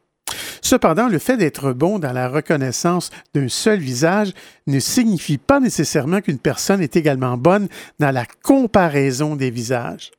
[0.63, 4.31] Cependant, le fait d'être bon dans la reconnaissance d'un seul visage
[4.65, 7.67] ne signifie pas nécessairement qu'une personne est également bonne
[7.99, 10.11] dans la comparaison des visages.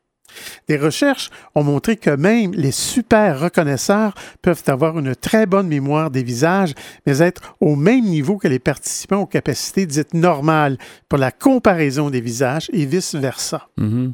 [0.68, 6.10] Des recherches ont montré que même les super reconnaisseurs peuvent avoir une très bonne mémoire
[6.10, 6.74] des visages,
[7.06, 10.76] mais être au même niveau que les participants aux capacités dites normales
[11.08, 13.68] pour la comparaison des visages et vice-versa.
[13.78, 14.12] Mhm.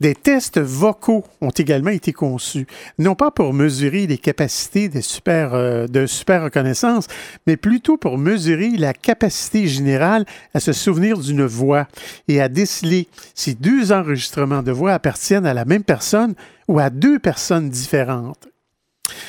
[0.00, 2.66] Des tests vocaux ont également été conçus,
[2.98, 7.06] non pas pour mesurer les capacités super, euh, de super reconnaissance,
[7.46, 11.86] mais plutôt pour mesurer la capacité générale à se souvenir d'une voix
[12.28, 16.34] et à déceler si deux enregistrements de voix appartiennent à la même personne
[16.66, 18.48] ou à deux personnes différentes.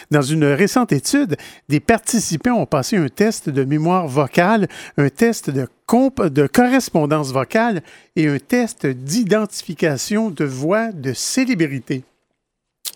[0.09, 5.49] Dans une récente étude, des participants ont passé un test de mémoire vocale, un test
[5.49, 7.81] de, de correspondance vocale
[8.15, 12.03] et un test d'identification de voix de célébrité.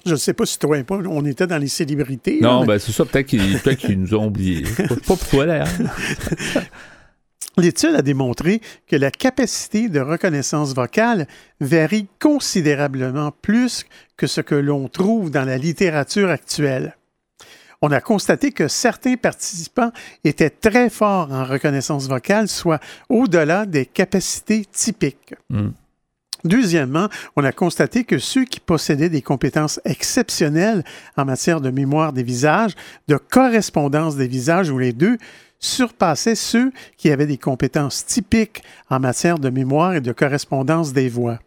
[0.05, 2.39] Je ne sais pas si toi et moi, on était dans les célébrités.
[2.39, 4.63] là, Non, mais ben c'est ça, peut-être qu'ils peut nous ont oubliés.
[4.88, 5.67] Pas pourquoi, d'ailleurs.
[7.58, 11.25] L'étude a démontré que la capacité de reconnaissance vocale
[11.62, 13.86] varie considérablement plus
[14.17, 16.97] que ce que l'on trouve dans la littérature actuelle.
[17.82, 19.92] On a constaté que certains participants
[20.24, 25.36] étaient très forts en reconnaissance vocale, soit au-delà des capacités typiques.
[25.50, 25.70] Mm.
[26.46, 30.84] Deuxièmement, on a constaté que ceux qui possédaient des compétences exceptionnelles
[31.18, 32.76] en matière de mémoire des visages,
[33.08, 35.18] de correspondance des visages ou les deux,
[35.60, 38.62] surpassaient ceux qui avaient des compétences typiques
[38.92, 41.40] en matière de mémoire et de correspondance des voix.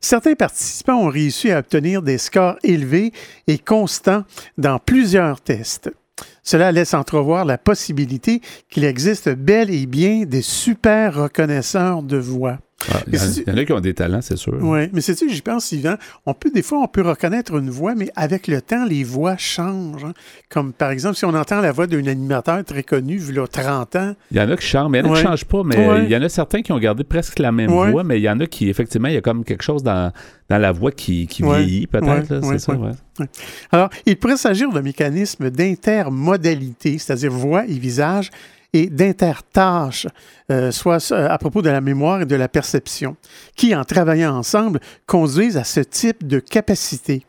[0.00, 3.12] Certains participants ont réussi à obtenir des scores élevés
[3.46, 4.24] et constants
[4.58, 5.90] dans plusieurs tests.
[6.42, 12.58] Cela laisse entrevoir la possibilité qu'il existe bel et bien des super reconnaisseurs de voix.
[12.92, 14.54] Ah, il, y en, a qui ont des talents, c'est sûr.
[14.60, 15.94] Oui, mais c'est tu j'y pense, Yvan.
[16.26, 19.36] On peut, des fois, on peut reconnaître une voix, mais avec le temps, les voix
[19.36, 20.04] changent.
[20.04, 20.12] hein.
[20.50, 23.96] Comme par exemple, si on entend la voix d'un animateur très connu, vu là, 30
[23.96, 24.14] ans.
[24.30, 25.62] Il y en a qui changent, mais il y en a qui ne changent pas.
[25.64, 26.04] Mais Ouais.
[26.04, 27.90] il y en a certains qui ont gardé presque la même Ouais.
[27.90, 30.12] voix, mais il y en a qui, effectivement, il y a comme quelque chose dans,
[30.48, 32.40] dans la voix qui, vieillit, peut-être.
[32.44, 32.72] C'est ça.
[33.70, 38.30] Alors, il pourrait s'agir d'un mécanisme d'intermodalité, c'est-à-dire voix et visage,
[38.74, 40.06] et d'intertâche,
[40.50, 43.16] euh, soit euh, à propos de la mémoire et de la perception,
[43.56, 47.24] qui, en travaillant ensemble, conduisent à ce type de capacité.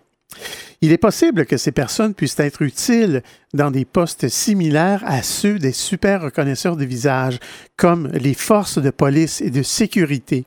[0.81, 5.60] Il est possible que ces personnes puissent être utiles dans des postes similaires à ceux
[5.60, 7.39] des super reconnaisseurs de visage,
[7.77, 10.45] comme les forces de police et de sécurité.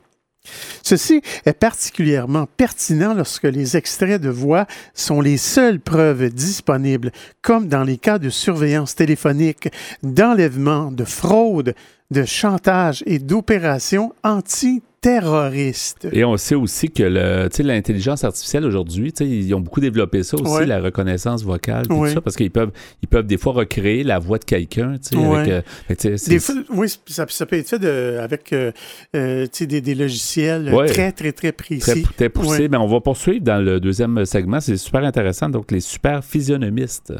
[0.83, 7.67] Ceci est particulièrement pertinent lorsque les extraits de voix sont les seules preuves disponibles, comme
[7.67, 9.69] dans les cas de surveillance téléphonique,
[10.03, 11.75] d'enlèvement, de fraude,
[12.11, 14.13] de chantage et d'opérations
[15.01, 16.07] antiterroristes.
[16.11, 17.03] Et on sait aussi que
[17.63, 20.65] l'intelligence artificielle aujourd'hui, ils ont beaucoup développé ça aussi, Ouais.
[20.65, 22.13] la reconnaissance vocale, tout Ouais.
[22.13, 24.95] ça, parce qu'ils peuvent, ils peuvent des fois recréer la voix de quelqu'un.
[25.13, 25.51] Ouais.
[25.51, 26.17] euh,
[26.69, 28.71] oui, ça, ça peut être fait de- avec euh,
[29.15, 30.87] euh, des, des logiciels Ouais.
[30.87, 32.03] très, très, très précis.
[32.03, 32.49] Très, très poussé.
[32.63, 32.67] Ouais.
[32.69, 34.59] Mais on va poursuivre dans le deuxième segment.
[34.59, 35.49] C'est super intéressant.
[35.49, 37.13] Donc, les super physionomistes.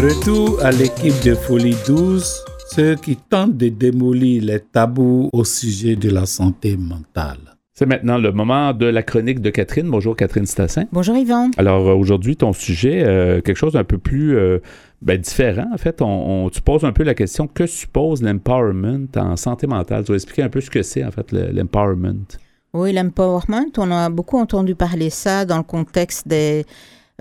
[0.09, 5.95] Retour à l'équipe de Folie 12, ceux qui tentent de démolir les tabous au sujet
[5.95, 7.39] de la santé mentale.
[7.73, 9.89] C'est maintenant le moment de la chronique de Catherine.
[9.89, 10.83] Bonjour Catherine Stassin.
[10.93, 11.49] Bonjour Yvan.
[11.57, 14.59] Alors euh, aujourd'hui, ton sujet, euh, quelque chose d'un peu plus euh,
[15.01, 15.65] ben, différent.
[15.73, 19.65] En fait, on, on- tu poses un peu la question que suppose l'empowerment en santé
[19.65, 20.03] mentale?
[20.03, 22.27] Tu vas expliquer un peu ce que c'est en fait le- l'empowerment.
[22.73, 26.65] Oui, l'empowerment, on a beaucoup entendu parler ça dans le contexte des,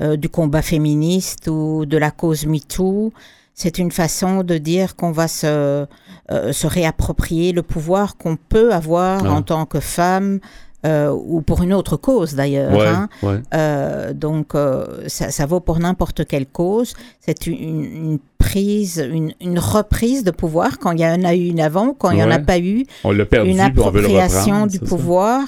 [0.00, 3.12] euh, du combat féministe ou de la cause MeToo.
[3.54, 8.72] C'est une façon de dire qu'on va se, euh, se réapproprier le pouvoir qu'on peut
[8.74, 9.30] avoir Ah.
[9.32, 10.40] en tant que femme
[10.84, 12.72] euh, ou pour une autre cause d'ailleurs.
[12.76, 13.08] Ouais, hein.
[13.22, 13.40] ouais.
[13.54, 16.92] Euh, donc, euh, ça, ça vaut pour n'importe quelle cause.
[17.20, 21.46] C'est une, une prise, une, une reprise de pouvoir quand il y en a eu
[21.46, 23.90] une avant, quand il n'y en a pas eu, On l'a perdu, une puis on
[23.90, 25.40] veut le appropriation reprendre, du pouvoir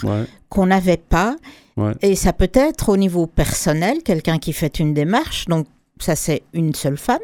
[0.49, 1.37] qu'on n'avait pas.
[1.77, 1.93] Ouais.
[2.03, 5.67] Et ça peut être au niveau personnel, quelqu'un qui fait une démarche, donc
[5.99, 7.19] ça c'est une seule femme,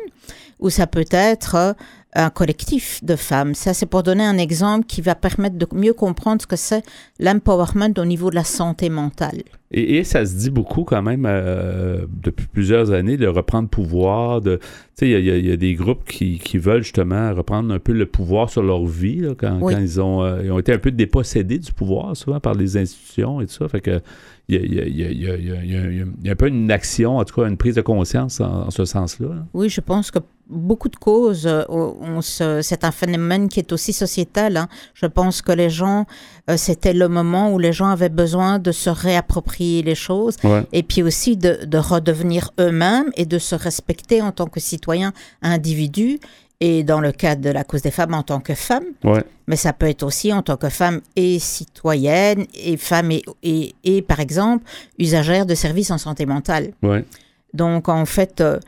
[0.60, 1.72] ou ça peut être euh,
[2.14, 3.54] un collectif de femmes.
[3.54, 6.82] Ça c'est pour donner un exemple qui va permettre de mieux comprendre ce que c'est
[7.18, 9.42] l'empowerment au niveau de la santé mentale.
[9.70, 14.42] Et, et ça se dit beaucoup quand même euh, depuis plusieurs années de reprendre pouvoir,
[14.42, 14.58] de,
[14.94, 17.92] sais, il y, a- y y des groupes qui, qui veulent justement reprendre un peu
[17.92, 19.72] le pouvoir sur leur vie là, quand, Oui.
[19.74, 22.76] quand ils, ont, euh, ils ont été un peu dépossédés du pouvoir, souvent par les
[22.76, 23.68] institutions et tout ça.
[23.68, 24.02] Fait que
[24.48, 28.66] il y a, un peu une action, en tout cas une prise de conscience en,
[28.66, 29.28] en ce sens-là?
[29.28, 29.46] là.
[29.54, 34.56] Oui, je pense que beaucoup de causes, euh, c'est un phénomène qui est aussi sociétal.
[34.56, 34.68] hein.
[34.94, 36.06] Je pense que les gens,
[36.50, 40.64] euh, c'était le moment où les gens avaient besoin de se réapproprier les choses Ouais.
[40.72, 45.12] et puis aussi de, de redevenir eux-mêmes et de se respecter en tant que citoyen
[45.40, 46.18] individu
[46.64, 48.84] et dans le cadre de la cause des femmes en tant que femme.
[49.02, 49.24] Ouais.
[49.48, 53.74] Mais ça peut être aussi en tant que femme et citoyenne et femme et, et,
[53.82, 54.64] et, par exemple,
[54.96, 56.72] usagère de services en santé mentale.
[56.84, 57.04] Ouais.
[57.52, 58.60] Donc, en fait, euh,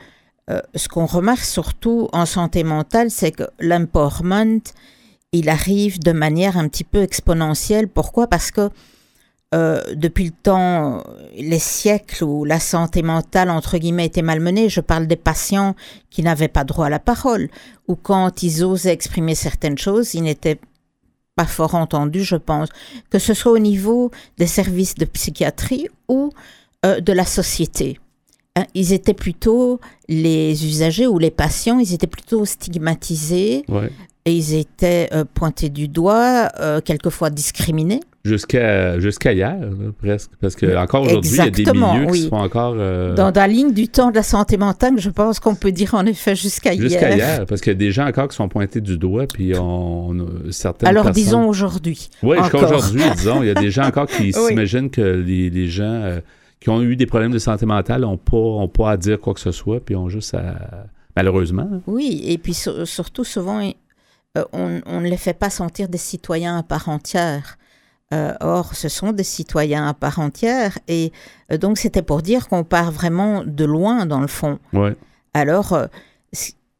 [0.49, 4.59] euh, ce qu'on remarque surtout en santé mentale, c'est que l'empowerment,
[5.31, 7.87] il arrive de manière un petit peu exponentielle.
[7.87, 8.27] Pourquoi?
[8.27, 8.69] Parce que
[9.55, 11.03] euh, depuis le temps,
[11.37, 15.75] les siècles où la santé mentale, entre guillemets, était malmenée, je parle des patients
[16.09, 17.49] qui n'avaient pas droit à la parole,
[17.87, 20.59] ou quand ils osaient exprimer certaines choses, ils n'étaient
[21.35, 22.69] pas fort entendus, je pense,
[23.09, 26.31] que ce soit au niveau des services de psychiatrie ou
[26.85, 27.99] euh, de la société.
[28.55, 33.89] Hein, Ils étaient plutôt, les usagers ou les patients, ils étaient plutôt stigmatisés Ouais.
[34.25, 36.49] et ils étaient euh, pointés du doigt,
[36.83, 38.01] quelquefois discriminés.
[38.25, 39.67] Jusqu'à jusqu'à hier, là,
[39.99, 40.31] presque.
[40.41, 42.27] Parce que encore aujourd'hui, il y a des milieux qui oui.
[42.29, 42.73] font encore.
[42.77, 45.93] euh, Dans la ligne du temps de la santé mentale, je pense qu'on peut dire
[45.93, 46.81] en effet jusqu'à hier.
[46.81, 49.53] Jusqu'à hier, parce qu'il y a des gens encore qui sont pointés du doigt, puis
[49.57, 50.15] on,
[50.49, 51.23] certaines Alors personnes...
[51.23, 52.09] disons aujourd'hui.
[52.23, 53.43] Oui, jusqu'à aujourd'hui, disons.
[53.43, 54.47] Il y a des gens encore qui Oui.
[54.47, 56.19] s'imaginent que les, les gens euh,
[56.59, 59.35] qui ont eu des problèmes de santé mentale n'ont pas, ont pas à dire quoi
[59.35, 60.55] que ce soit, puis ont juste à...
[61.15, 61.69] Malheureusement.
[61.87, 63.61] Oui, et puis sur- surtout souvent,
[64.37, 67.57] euh, on, on ne les fait pas sentir des citoyens à part entière.
[68.13, 71.11] Euh, or, ce sont des citoyens à part entière, et
[71.51, 74.59] euh, donc c'était pour dire qu'on part vraiment de loin dans le fond.
[74.73, 74.95] Ouais.
[75.33, 75.87] Alors, euh,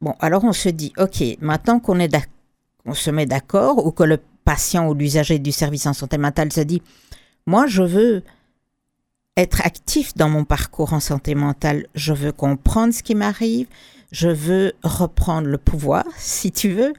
[0.02, 2.16] bon, alors on se dit, ok, maintenant qu'on est
[2.86, 6.54] on se met d'accord, ou que le patient ou l'usager du service en santé mentale
[6.54, 6.84] se dit,
[7.48, 8.24] moi je veux
[9.36, 13.68] être actif dans mon parcours en santé mentale, je veux comprendre ce qui m'arrive,
[14.12, 16.94] je veux reprendre le pouvoir, si tu veux.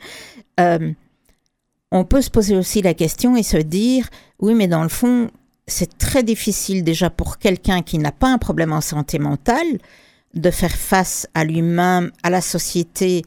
[1.93, 4.09] On peut se poser aussi la question et se dire,
[4.41, 5.31] oui, mais dans le fond,
[5.67, 9.79] c'est très difficile déjà pour quelqu'un qui n'a pas un problème en santé mentale
[10.35, 13.23] de faire face à lui-même, à la société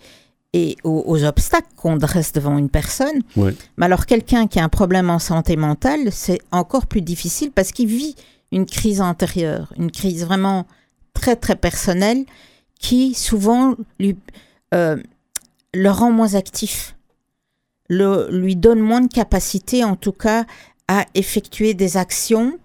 [0.54, 3.22] et aux, aux obstacles qu'on dresse devant une personne.
[3.36, 3.56] Ouais.
[3.78, 7.72] Mais alors quelqu'un qui a un problème en santé mentale, c'est encore plus difficile parce
[7.72, 8.16] qu'il vit
[8.52, 10.66] une crise antérieure, une crise vraiment
[11.14, 12.26] très très personnelle
[12.80, 14.18] qui souvent lui,
[14.74, 14.98] euh,
[15.74, 16.96] le rend moins actif,
[17.90, 20.46] le, lui donne moins de capacité en tout cas
[20.88, 22.58] à effectuer des actions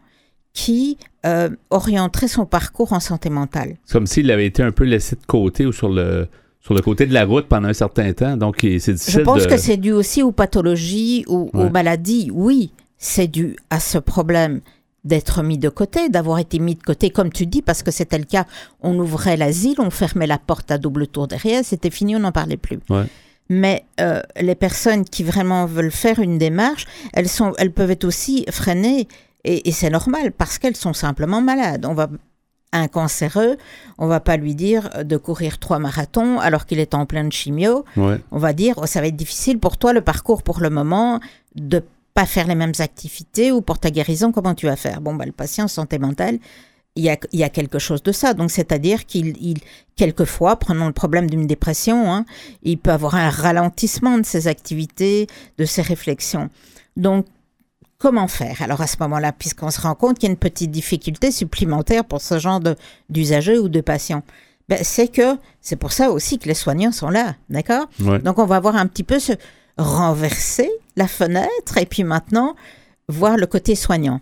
[0.53, 3.77] qui euh, orienteraient son parcours en santé mentale.
[3.85, 6.29] C'est comme s'il avait été un peu laissé de côté ou sur le,
[6.61, 8.37] sur le côté de la route pendant un certain temps.
[8.37, 9.49] Donc, c'est Je difficile pense de...
[9.49, 11.65] que c'est dû aussi aux pathologies ou Ouais.
[11.65, 12.31] aux maladies.
[12.33, 14.61] Oui, c'est dû à ce problème
[15.05, 18.17] d'être mis de côté, d'avoir été mis de côté, comme tu dis, parce que c'était
[18.19, 18.47] le cas.
[18.81, 22.33] On ouvrait l'asile, on fermait la porte à double tour derrière, c'était fini, on n'en
[22.33, 22.79] parlait plus.
[22.89, 23.05] Ouais.
[23.49, 28.05] Mais euh, les personnes qui vraiment veulent faire une démarche, elles, sont, elles peuvent être
[28.05, 29.07] aussi freinées,
[29.45, 31.85] et, et c'est normal, parce qu'elles sont simplement malades.
[31.87, 32.09] On va
[32.73, 33.57] un cancéreux,
[33.99, 37.85] on va pas lui dire de courir trois marathons alors qu'il est en pleine chimio
[37.97, 38.19] Ouais.
[38.33, 41.21] on va dire, oh, ça va être difficile pour toi le parcours pour le moment
[41.55, 45.01] de pas faire les mêmes activités ou pour ta guérison, comment tu vas faire?
[45.01, 46.39] Bon, bah, le patient santé mentale,
[46.97, 48.35] il y a, il y a quelque chose de ça.
[48.35, 49.59] Donc, c'est-à-dire qu'il, il,
[49.97, 52.25] quelquefois, prenons le problème d'une dépression, hein,
[52.63, 55.27] il peut avoir un ralentissement de ses activités,
[55.59, 56.51] de ses réflexions.
[56.97, 57.27] Donc,
[57.99, 58.63] comment faire?
[58.63, 62.05] Alors, à ce moment-là, puisqu'on se rend compte qu'il y a une petite difficulté supplémentaire
[62.05, 62.77] pour ce genre de,
[63.09, 64.23] d'usagers ou de patients,
[64.69, 67.87] ben, c'est que c'est pour ça aussi que les soignants sont là, d'accord?
[68.01, 68.19] Ouais.
[68.21, 69.33] donc on va voir un petit peu se
[69.77, 72.55] renverser la fenêtre et puis maintenant
[73.09, 74.21] voir le côté soignant.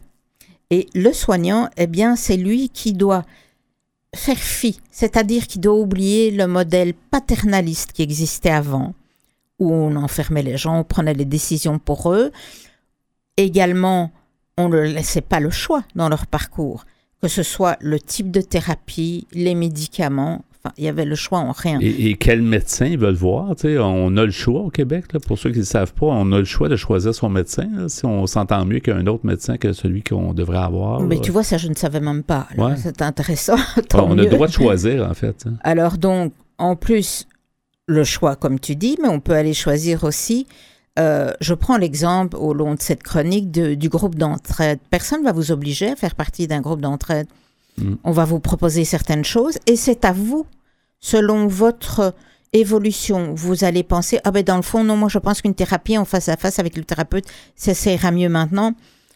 [0.72, 3.26] Et le soignant, eh bien, c'est lui qui doit
[4.16, 8.94] faire fi, c'est-à-dire qu'il doit oublier le modèle paternaliste qui existait avant,
[9.58, 12.32] où on enfermait les gens, on prenait les décisions pour eux.
[13.36, 14.12] Également,
[14.56, 16.86] on ne laissait pas le choix dans leur parcours,
[17.20, 21.38] que ce soit le type de thérapie, les médicaments, enfin, il y avait le choix
[21.40, 21.78] en rien.
[21.80, 23.54] Et, et quel médecin ils veulent voir?
[23.56, 23.78] tu sais?
[23.78, 26.38] On a le choix au Québec, là, pour ceux qui ne savent pas, on a
[26.38, 29.72] le choix de choisir son médecin, là, si on s'entend mieux qu'un autre médecin que
[29.72, 31.00] celui qu'on devrait avoir.
[31.00, 31.20] Mais là.
[31.20, 32.48] tu vois, ça, je ne savais même pas.
[32.56, 32.74] Ouais.
[32.76, 33.56] C'est intéressant.
[33.88, 35.44] Tant on a le droit de choisir, en fait.
[35.46, 35.54] hein.
[35.62, 37.26] Alors donc, en plus,
[37.86, 40.46] le choix, comme tu dis, mais on peut aller choisir aussi.
[40.98, 44.78] euh, je prends l'exemple au long de cette chronique de- du groupe d'entraide.
[44.90, 47.26] Personne ne va vous obliger à faire partie d'un groupe d'entraide.
[48.04, 50.46] On va vous proposer certaines choses et c'est à vous,
[51.00, 52.14] selon votre
[52.52, 55.96] évolution, vous allez penser, ah ben dans le fond, non, moi je pense qu'une thérapie
[55.96, 57.24] en face à face avec le thérapeute,
[57.56, 58.74] ça, ira mieux maintenant.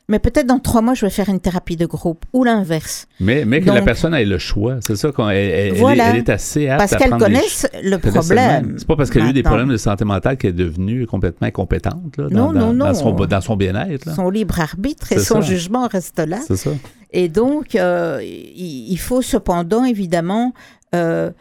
[0.08, 3.08] Mais peut-être dans trois mois, je vais faire une thérapie de groupe ou l'inverse.
[3.18, 6.10] Mais, mais que la personne ait le choix, c'est ça qu'on elle, Voilà.
[6.10, 8.74] elle est assez apte Parce qu'elle connaisse le connaît problème.
[8.78, 11.48] C'est pas parce qu'elle a eu des problèmes de santé mentale qu'elle est devenue complètement
[11.48, 12.94] incompétente là, Non, dans, non, dans- dans non.
[12.94, 14.14] son, dans son bien-être.
[14.14, 15.48] Son libre arbitre et son ça.
[15.48, 16.38] jugement reste là.
[16.46, 16.70] C'est ça.
[17.12, 20.52] Et donc, euh, il il faut cependant, évidemment,
[20.94, 21.32] euh,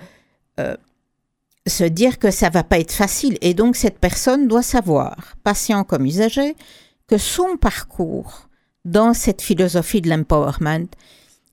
[0.60, 0.76] euh,
[1.68, 3.38] se dire que ça va pas être facile.
[3.42, 6.56] Et donc, cette personne doit savoir, patient comme usager,
[7.08, 8.45] que son parcours
[8.86, 10.88] dans cette philosophie de l'empowerment,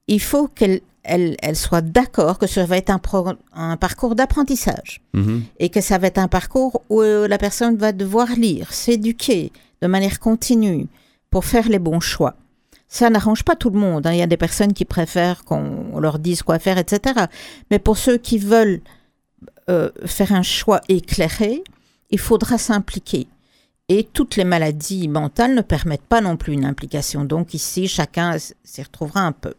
[0.07, 4.15] il faut qu'elle elle, elle soit d'accord que ça va être un, pro- un parcours
[4.15, 5.43] d'apprentissage Mhm.
[5.59, 9.89] et que ça va être un parcours où la personne va devoir lire, s'éduquer de
[9.89, 10.87] manière continue
[11.29, 12.37] pour faire les bons choix.
[12.87, 14.07] Ça n'arrange pas tout le monde.
[14.07, 14.13] hein.
[14.13, 17.25] Il y a des personnes qui préfèrent qu'on leur dise quoi faire, etc.
[17.73, 18.81] Mais pour ceux qui veulent
[19.71, 21.65] euh, faire un choix éclairé,
[22.11, 23.27] il faudra s'impliquer.
[23.95, 27.27] Et toutes les maladies mentales ne permettent pas non plus une implication.
[27.27, 29.53] Donc ici, chacun s'y retrouvera un peu.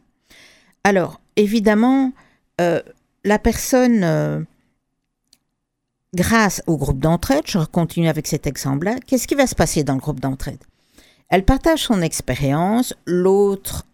[0.83, 2.11] Alors, évidemment,
[2.59, 2.81] euh,
[3.23, 4.39] la personne, euh,
[6.15, 9.93] grâce au groupe d'entraide, je continue avec cet exemple-là, qu'est-ce qui va se passer dans
[9.93, 10.63] le groupe d'entraide?
[11.29, 13.85] Elle partage son expérience, l'autre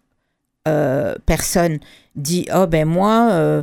[0.68, 1.80] euh, personne
[2.16, 3.62] dit Oh ben moi,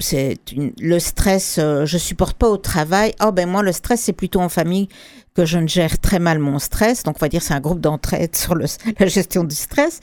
[0.00, 0.38] c'est
[0.80, 3.14] le stress, je supporte pas au travail.
[3.24, 4.88] Oh ben moi, le stress, c'est plutôt en famille
[5.34, 7.02] que je ne gère très mal mon stress.
[7.02, 8.54] Donc, on va dire c'est un groupe d'entraide sur
[8.98, 10.00] la gestion du stress.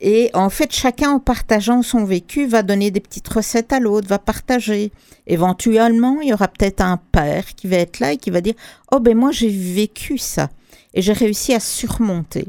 [0.00, 4.08] Et en fait, chacun en partageant son vécu va donner des petites recettes à l'autre,
[4.08, 4.92] va partager.
[5.26, 8.54] Éventuellement, il y aura peut-être un père qui va être là et qui va dire
[8.92, 10.48] Oh ben moi, j'ai vécu ça
[10.94, 12.48] et j'ai réussi à surmonter.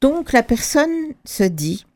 [0.00, 1.86] Donc, la personne se dit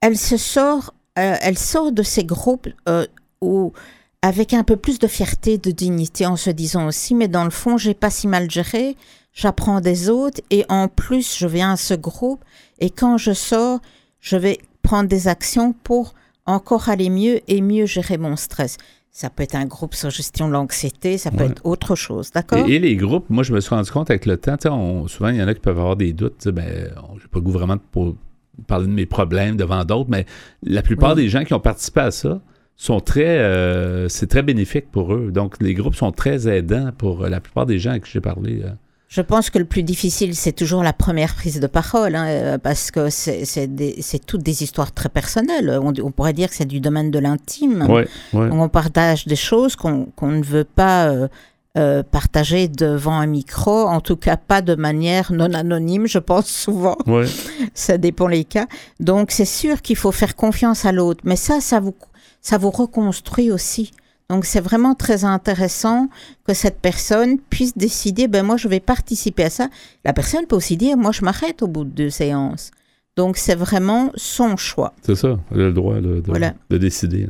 [0.00, 3.06] elle se sort, euh, elle sort de ces groupes euh,
[3.40, 3.72] où,
[4.22, 7.50] avec un peu plus de fierté, de dignité, en se disant aussi, mais dans le
[7.50, 8.96] fond, j'ai pas si mal géré,
[9.32, 12.44] j'apprends des autres, et en plus, je viens à ce groupe,
[12.80, 13.80] et quand je sors,
[14.20, 16.14] je vais prendre des actions pour
[16.46, 18.76] encore aller mieux et mieux gérer mon stress.
[19.10, 21.50] Ça peut être un groupe sur gestion de l'anxiété, ça peut Ouais.
[21.50, 22.66] être autre chose, d'accord?
[22.68, 25.30] Et, et les groupes, moi, je me suis rendu compte avec le temps, on- souvent,
[25.30, 26.46] il y en a qui peuvent avoir des doutes.
[26.48, 26.90] Ben,
[27.20, 28.14] j'ai pas le goût vraiment de pour-
[28.66, 30.26] parler de mes problèmes devant d'autres, mais
[30.62, 31.22] la plupart Oui.
[31.22, 32.40] des gens qui ont participé à ça
[32.80, 35.30] sont très, euh, c'est très bénéfique pour eux.
[35.30, 38.22] Donc, les groupes sont très aidants pour euh, la plupart des gens avec qui j'ai
[38.22, 38.62] parlé.
[38.64, 38.70] euh.
[39.08, 42.90] Je pense que le plus difficile, c'est toujours la première prise de parole, hein, parce
[42.90, 43.36] que c'est
[44.24, 45.78] toutes des histoires très personnelles.
[45.82, 47.82] On, on pourrait dire que c'est du domaine de l'intime.
[47.90, 48.48] Ouais, ouais.
[48.52, 51.26] On partage des choses qu'on qu'on ne veut pas euh,
[51.76, 56.46] euh, partager devant un micro, en tout cas pas de manière non anonyme, je pense
[56.46, 56.96] souvent.
[57.06, 57.26] Ouais.
[57.74, 58.66] ça dépend les cas.
[59.00, 61.94] Donc c'est sûr qu'il faut faire confiance à l'autre, mais ça, ça vous,
[62.40, 63.92] ça vous reconstruit aussi.
[64.28, 66.08] Donc c'est vraiment très intéressant
[66.46, 69.68] que cette personne puisse décider, ben moi je vais participer à ça.
[70.04, 72.70] La personne peut aussi dire, moi je m'arrête au bout de deux séances.
[73.16, 74.94] Donc c'est vraiment son choix.
[75.02, 76.54] C'est ça, elle a le droit de, Voilà.
[76.70, 77.28] de décider.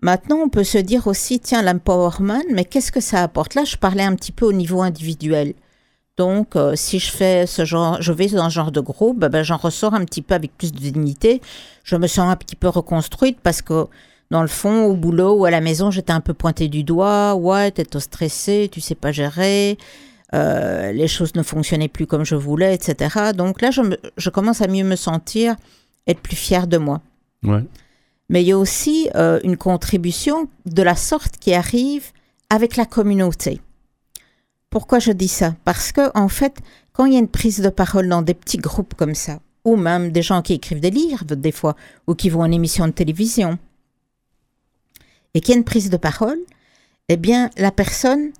[0.00, 3.54] Maintenant, on peut se dire aussi, tiens, l'empowerment, mais qu'est-ce que ça apporte?
[3.56, 5.54] Là, je parlais un petit peu au niveau individuel.
[6.16, 9.42] Donc, euh, si je fais ce genre, je vais dans un genre de groupe, ben,
[9.42, 11.40] j'en ressors un petit peu avec plus de dignité.
[11.82, 13.86] Je me sens un petit peu reconstruite parce que,
[14.30, 17.34] dans le fond, au boulot ou à la maison, j'étais un peu pointée du doigt.
[17.34, 19.78] Ouais, t'es trop stressé, tu sais pas gérer.
[20.34, 23.32] euh, les choses ne fonctionnaient plus comme je voulais, etc.
[23.34, 25.56] Donc là, je, me- je commence à mieux me sentir,
[26.06, 27.00] être plus fière de moi.
[27.42, 27.64] Ouais.
[28.28, 32.12] Mais il y a aussi euh, une contribution de la sorte qui arrive
[32.50, 33.62] avec la communauté.
[34.70, 35.54] Pourquoi je dis ça?
[35.64, 36.58] Parce que en fait,
[36.92, 39.76] quand il y a une prise de parole dans des petits groupes comme ça, ou
[39.76, 41.74] même des gens qui écrivent des livres des fois,
[42.06, 43.58] ou qui vont en émission de télévision,
[45.38, 46.38] et qu'il y a une prise de parole,
[47.08, 48.32] eh bien, la personne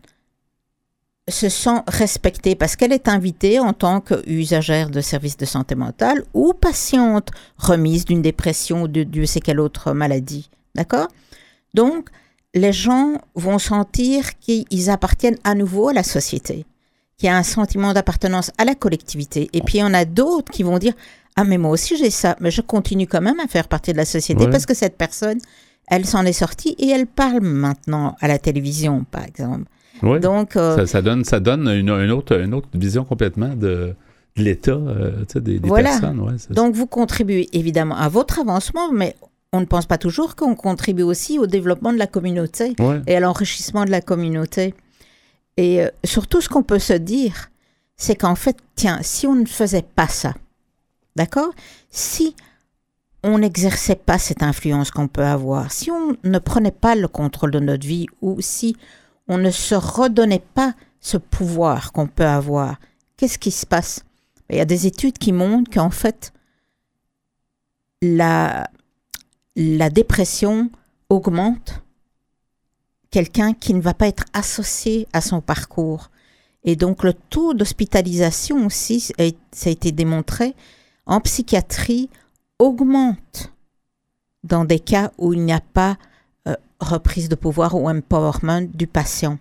[1.28, 6.24] se sent respectée parce qu'elle est invitée en tant qu'usagère de services de santé mentale
[6.34, 10.50] ou patiente remise d'une dépression ou de Dieu sait quelle autre maladie.
[10.74, 11.06] D'accord?
[11.72, 12.08] Donc,
[12.52, 16.66] les gens vont sentir qu'ils appartiennent à nouveau à la société,
[17.16, 19.48] qu'il y a un sentiment d'appartenance à la collectivité.
[19.52, 20.94] Et puis, il y en a d'autres qui vont dire
[21.36, 23.98] Ah, mais moi aussi j'ai ça, mais je continue quand même à faire partie de
[23.98, 24.50] la société Ouais.
[24.50, 25.38] parce que cette personne,
[25.90, 29.64] elle s'en est sortie et elle parle maintenant à la télévision, par exemple.
[30.20, 33.94] Donc, euh, Ça, ça donne, ça donne une, une autre, une autre vision complètement de,
[34.36, 35.90] de l'État, euh, des, des Voilà.
[35.90, 36.20] personnes.
[36.20, 39.16] Ouais, Donc, vous contribuez évidemment à votre avancement, mais
[39.52, 43.00] on ne pense pas toujours qu'on contribue aussi au développement de la communauté ouais.
[43.06, 44.74] et à l'enrichissement de la communauté.
[45.56, 47.50] Et euh, surtout, ce qu'on peut se dire,
[47.96, 50.34] c'est qu'en fait, tiens, si on ne faisait pas ça,
[51.16, 51.50] d'accord?
[51.90, 52.36] Si
[53.22, 57.50] on n'exerçait pas cette influence qu'on peut avoir, si on ne prenait pas le contrôle
[57.50, 58.76] de notre vie ou si
[59.26, 62.78] on ne se redonnait pas ce pouvoir qu'on peut avoir,
[63.16, 64.04] qu'est-ce qui se passe?
[64.50, 66.32] Il y a des études qui montrent qu'en fait,
[68.00, 68.70] la,
[69.56, 70.70] la dépression
[71.10, 71.82] augmente
[73.10, 76.10] quelqu'un qui ne va pas être associé à son parcours.
[76.64, 80.54] Et donc le taux d'hospitalisation aussi, ça a été démontré,
[81.06, 82.10] en psychiatrie
[82.58, 83.52] augmente
[84.44, 85.96] dans des cas où il n'y a pas
[86.46, 89.38] euh, reprise de pouvoir ou empowerment du patient.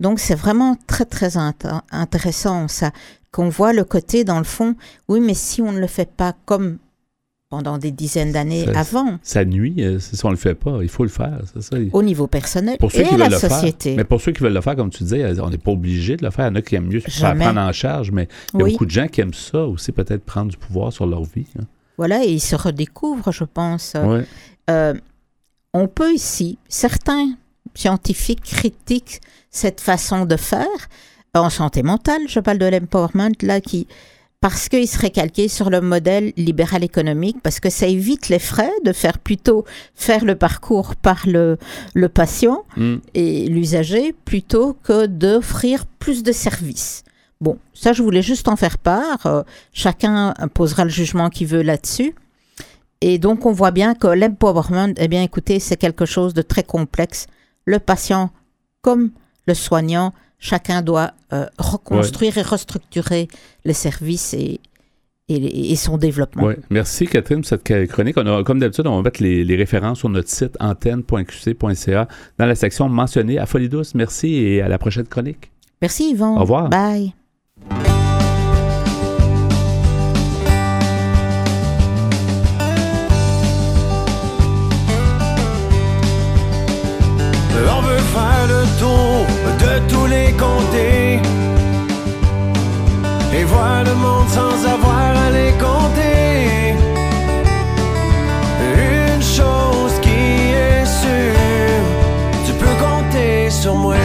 [0.00, 2.90] Donc c'est vraiment très très intéressant ça,
[3.30, 4.74] qu'on voit le côté dans le fond,
[5.08, 6.78] oui mais si on ne le fait pas comme
[7.54, 9.18] pendant des dizaines d'années avant.
[9.22, 10.78] Ça nuit euh, si on ne le fait pas.
[10.82, 11.40] Il faut le faire.
[11.60, 11.76] Ça.
[11.92, 13.94] Au niveau personnel pour ceux et qui la société.
[13.94, 16.24] mais pour ceux qui veulent le faire, comme tu disais, on n'est pas obligé de
[16.24, 16.46] le faire.
[16.46, 18.62] Il y en a qui aiment mieux se faire prendre en charge, mais il y
[18.62, 21.46] a beaucoup de gens qui aiment ça aussi, peut-être prendre du pouvoir sur leur vie.
[21.56, 21.64] Hein.
[21.96, 23.94] Voilà, et ils se redécouvrent, je pense.
[24.70, 24.94] Euh,
[25.72, 27.34] on peut ici, certains
[27.74, 29.20] scientifiques critiquent
[29.50, 30.88] cette façon de faire
[31.34, 32.22] en santé mentale.
[32.28, 33.86] Je parle de l'empowerment là qui
[34.40, 38.70] parce qu'il serait calqué sur le modèle libéral économique, parce que ça évite les frais
[38.84, 39.64] de faire plutôt
[39.94, 41.56] faire le parcours par le,
[41.94, 42.96] le patient mm.
[43.14, 47.04] et l'usager plutôt que d'offrir plus de services.
[47.44, 49.26] Bon, ça, je voulais juste en faire part.
[49.26, 49.42] Euh,
[49.74, 52.14] chacun posera le jugement qu'il veut là-dessus.
[53.02, 56.62] Et donc, on voit bien que l'empowerment, eh bien, écoutez, c'est quelque chose de très
[56.62, 57.26] complexe.
[57.66, 58.30] Le patient,
[58.80, 59.10] comme
[59.46, 63.28] le soignant, chacun doit euh, reconstruire et restructurer
[63.66, 64.58] les services et,
[65.28, 66.44] et, son développement.
[66.44, 68.16] Oui, merci Catherine pour cette chronique.
[68.16, 72.54] On a, comme d'habitude, on va mettre les, références sur notre site antenne.qc.ca dans la
[72.54, 73.94] section mentionnée à Folie Douce.
[73.94, 75.50] Merci et à la prochaine chronique.
[75.82, 76.38] Merci Yvon.
[76.38, 76.70] Au revoir.
[76.70, 77.12] Bye.
[88.86, 91.20] De tous les comtés
[93.32, 96.74] et voir le monde sans avoir à les compter.
[98.76, 100.20] Une chose qui
[100.68, 101.82] est sûre,
[102.46, 103.96] tu peux compter sur moi.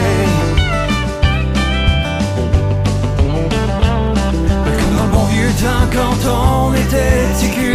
[4.78, 7.74] Comme le bon vieux temps quand on était ticu.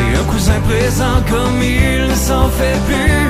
[0.00, 3.21] Et un cousin présent comme il ne s'en fait plus.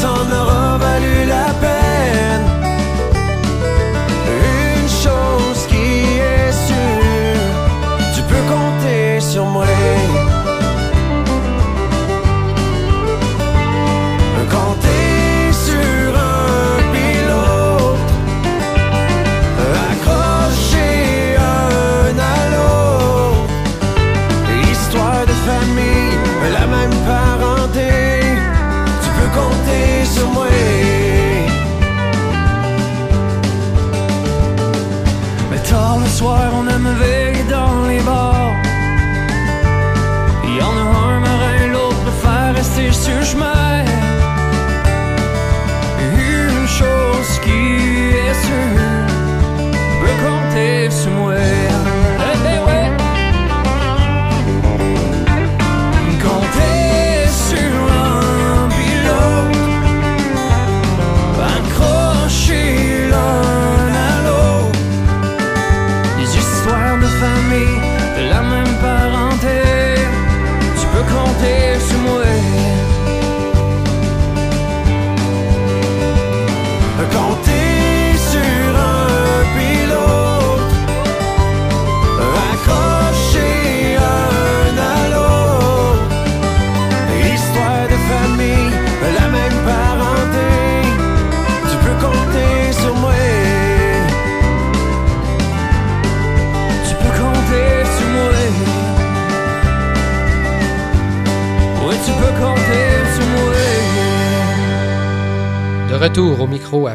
[0.00, 0.49] Grandi ensemble,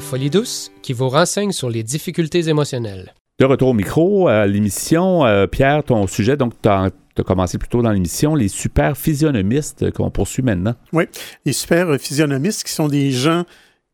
[0.06, 3.16] Folie Douce qui vous renseigne sur les difficultés émotionnelles.
[3.39, 6.91] De retour au micro, à l'émission, euh, Pierre, ton sujet, donc tu as,
[7.26, 10.76] commencé plus tôt dans l'émission, les super physionomistes qu'on poursuit maintenant.
[10.93, 11.06] Oui,
[11.43, 13.45] les super physionomistes qui sont des gens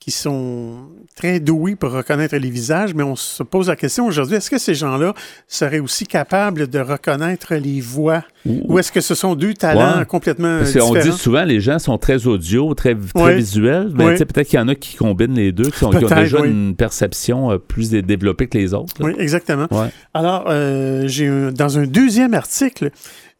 [0.01, 4.35] qui sont très doués pour reconnaître les visages, mais on se pose la question aujourd'hui,
[4.37, 5.13] est-ce que ces gens-là
[5.47, 8.23] seraient aussi capables de reconnaître les voix?
[8.47, 10.05] Ou est-ce que ce sont deux talents Ouais.
[10.07, 10.93] complètement Parce différents?
[10.95, 14.61] qu'on dit souvent les gens sont très audio, très, très visuels, mais peut-être qu'il y
[14.63, 16.49] en a qui combinent les deux, qui, ont déjà oui.
[16.49, 18.95] une perception euh, plus dé- développée que les autres.
[18.99, 19.05] là.
[19.05, 19.67] Oui, exactement.
[20.15, 22.89] Alors, euh, j'ai un- dans un deuxième article,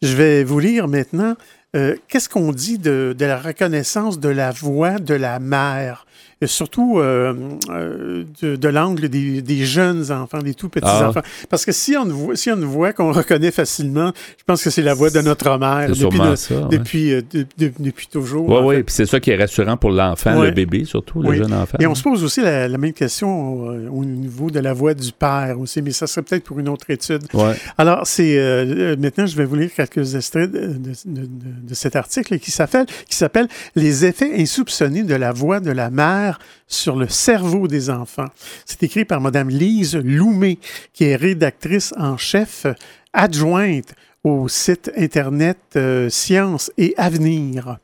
[0.03, 1.33] je vais vous lire maintenant
[1.75, 6.05] euh, qu'est-ce qu'on dit de, de la reconnaissance de la voix de la mère,
[6.47, 7.33] surtout euh,
[7.69, 11.09] euh, de, de l'angle des, des jeunes enfants, des tout petits Ah.
[11.09, 11.21] enfants.
[11.49, 14.69] Parce que si on voix, si on une voix qu'on reconnaît facilement, je pense que
[14.69, 16.61] c'est la voix de notre mère depuis, ça, ouais.
[16.69, 18.47] depuis, euh, de- de- depuis toujours.
[18.49, 20.47] Oui, oui, puis c'est ça qui est rassurant pour l'enfant, Ouais.
[20.47, 21.37] le bébé surtout, le Oui.
[21.37, 21.77] jeune enfant.
[21.79, 23.31] Et on se pose aussi la, la même question
[23.61, 26.89] au niveau de la voix du père aussi, mais ça serait peut-être pour une autre
[26.89, 27.23] étude.
[27.33, 27.53] Ouais.
[27.77, 30.73] Alors, c'est euh, maintenant, je vais vous lire quelques extraits de, de-
[31.05, 35.89] de- de- de cet article qui s'appelle Les effets insoupçonnés de la voix de la
[35.89, 36.30] mère
[36.67, 38.29] sur le cerveau des enfants.
[38.65, 40.59] C'est écrit par Madame Lise Loumé,
[40.93, 42.65] qui est rédactrice en chef
[43.13, 47.77] adjointe au site Internet euh, Sciences et Avenir.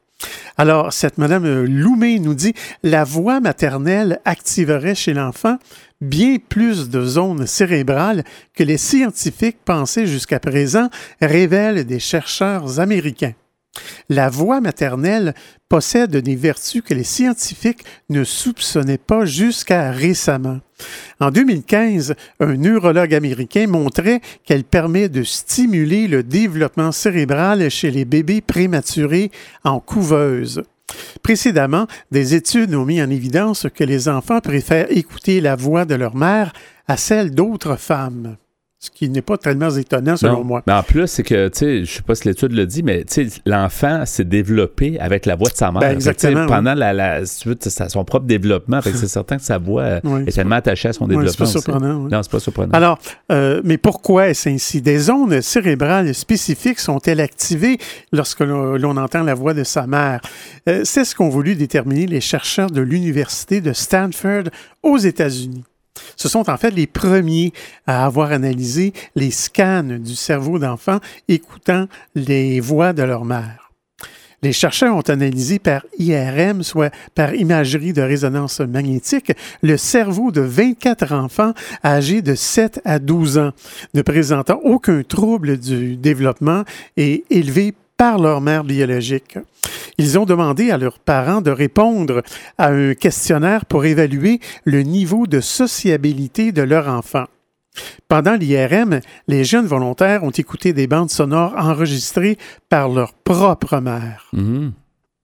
[0.58, 5.58] Alors, cette Madame Loumé nous dit la voix maternelle activerait chez l'enfant
[6.02, 8.24] bien plus de zones cérébrales
[8.54, 10.90] que les scientifiques pensaient jusqu'à présent,
[11.22, 13.34] révèlent des chercheurs américains.
[14.10, 15.34] La voix maternelle
[15.70, 20.60] possède des vertus que les scientifiques ne soupçonnaient pas jusqu'à récemment.
[21.20, 28.06] En 2015, un neurologue américain montrait qu'elle permet de stimuler le développement cérébral chez les
[28.06, 29.32] bébés prématurés
[29.64, 30.64] en couveuse.
[31.22, 35.96] Précédemment, des études ont mis en évidence que les enfants préfèrent écouter la voix de
[35.96, 36.54] leur mère
[36.88, 38.38] à celle d'autres femmes.
[38.80, 40.44] Ce qui n'est pas tellement étonnant selon Non.
[40.44, 40.64] moi.
[40.68, 43.06] Mais en plus, c'est que, tu sais, je sais pas si l'étude le dit, mais
[43.06, 45.82] tu sais, l'enfant s'est développé avec la voix de sa mère.
[45.82, 46.48] Ben, Fait exactement, oui.
[46.48, 49.82] Pendant la, la- si tu veux, sa- son propre développement, c'est certain que sa voix
[49.82, 50.22] euh, Oui.
[50.28, 51.32] est tellement attachée à son développement.
[51.32, 51.54] c'est pas aussi.
[51.54, 52.12] surprenant, oui.
[52.12, 52.72] Non, c'est pas surprenant.
[52.74, 53.00] Alors,
[53.32, 54.80] euh, mais pourquoi est-ce ainsi?
[54.80, 57.80] Des zones cérébrales spécifiques sont-elles activées
[58.14, 60.22] lorsque l'on l'on entend la voix de sa mère?
[60.70, 64.44] Euh, c'est ce qu'ont voulu déterminer les chercheurs de l'Université de Stanford
[64.84, 65.64] aux États-Unis.
[66.16, 67.54] Ce sont en fait les premiers
[67.86, 73.68] à avoir analysé les scans du cerveau d'enfants écoutant les voix de leur mère.
[74.44, 79.32] Les chercheurs ont analysé par IRM, soit par imagerie de résonance magnétique,
[79.64, 83.52] le cerveau de 24 enfants âgés de 7 à 12 ans,
[83.96, 86.64] ne présentant aucun trouble du développement
[86.98, 89.40] et élevés par leur mère biologique.
[89.98, 92.22] Ils ont demandé à leurs parents de répondre
[92.58, 97.26] à un questionnaire pour évaluer le niveau de sociabilité de leur enfant.
[98.08, 102.38] Pendant l'IRM, les jeunes volontaires ont écouté des bandes sonores enregistrées
[102.70, 104.28] par leur propre mère.
[104.34, 104.74] Mhm.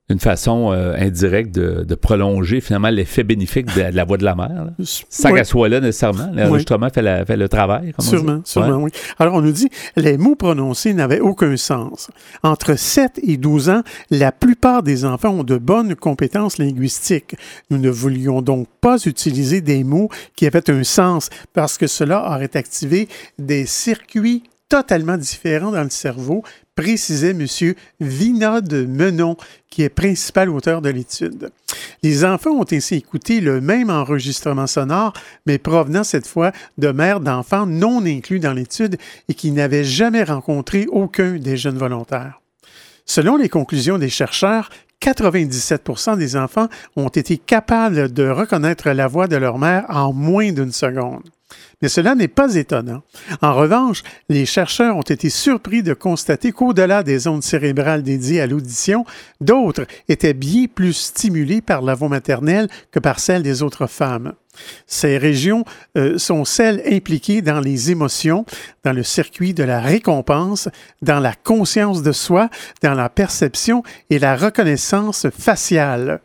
[0.09, 4.25] Une façon euh, indirecte de, de prolonger finalement l'effet bénéfique de, de la voix de
[4.25, 4.49] la mère.
[4.65, 4.71] là.
[5.09, 5.35] Sans Oui.
[5.35, 6.29] qu'elle soit là nécessairement.
[6.33, 7.93] L'enregistrement fait, fait le travail.
[7.93, 8.41] comme Sûrement, dit.
[8.43, 8.83] sûrement, Ouais.
[8.83, 8.91] oui.
[9.17, 12.09] Alors, on nous dit, les mots prononcés n'avaient aucun sens.
[12.43, 13.81] Entre 7 et 12 ans,
[14.11, 17.37] la plupart des enfants ont de bonnes compétences linguistiques.
[17.69, 22.29] Nous ne voulions donc pas utiliser des mots qui avaient un sens parce que cela
[22.29, 23.07] aurait activé
[23.39, 26.41] des circuits totalement différents dans le cerveau,
[26.76, 27.45] précisait M.
[27.99, 29.38] Vinod Menon,
[29.69, 31.49] qui est principal auteur de l'étude.
[32.03, 35.13] Les enfants ont ainsi écouté le même enregistrement sonore,
[35.45, 38.97] mais provenant cette fois de mères d'enfants non inclus dans l'étude
[39.30, 42.41] et qui n'avaient jamais rencontré aucun des jeunes volontaires.
[43.05, 44.69] Selon les conclusions des chercheurs,
[44.99, 50.53] 97 des enfants ont été capables de reconnaître la voix de leur mère en moins
[50.53, 51.24] d'une seconde.
[51.81, 53.03] Mais cela n'est pas étonnant.
[53.41, 58.47] En revanche, les chercheurs ont été surpris de constater qu'au-delà des ondes cérébrales dédiées à
[58.47, 59.05] l'audition,
[59.41, 64.33] d'autres étaient bien plus stimulées par la voix maternelle que par celle des autres femmes.
[64.85, 65.65] Ces régions
[65.97, 68.45] euh, sont celles impliquées dans les émotions,
[68.83, 70.69] dans le circuit de la récompense,
[71.01, 72.49] dans la conscience de soi,
[72.81, 76.21] dans la perception et la reconnaissance faciale.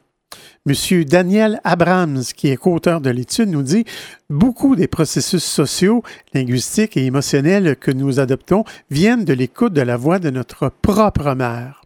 [0.69, 3.87] Monsieur Daniel Abrams, qui est co-auteur de l'étude, nous dit
[4.29, 6.03] Beaucoup des processus sociaux,
[6.35, 11.35] linguistiques et émotionnels que nous adoptons viennent de l'écoute de la voix de notre propre
[11.35, 11.81] mère.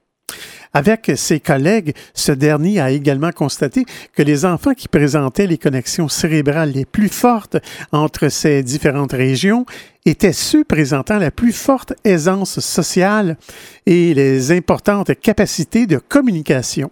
[0.74, 6.09] Avec ses collègues, ce dernier a également constaté que les enfants qui présentaient les connexions
[6.09, 7.59] cérébrales les plus fortes
[7.93, 9.64] entre ces différentes régions
[10.07, 13.37] étaient ceux présentant la plus forte aisance sociale
[13.87, 16.91] et les importantes capacités de communication.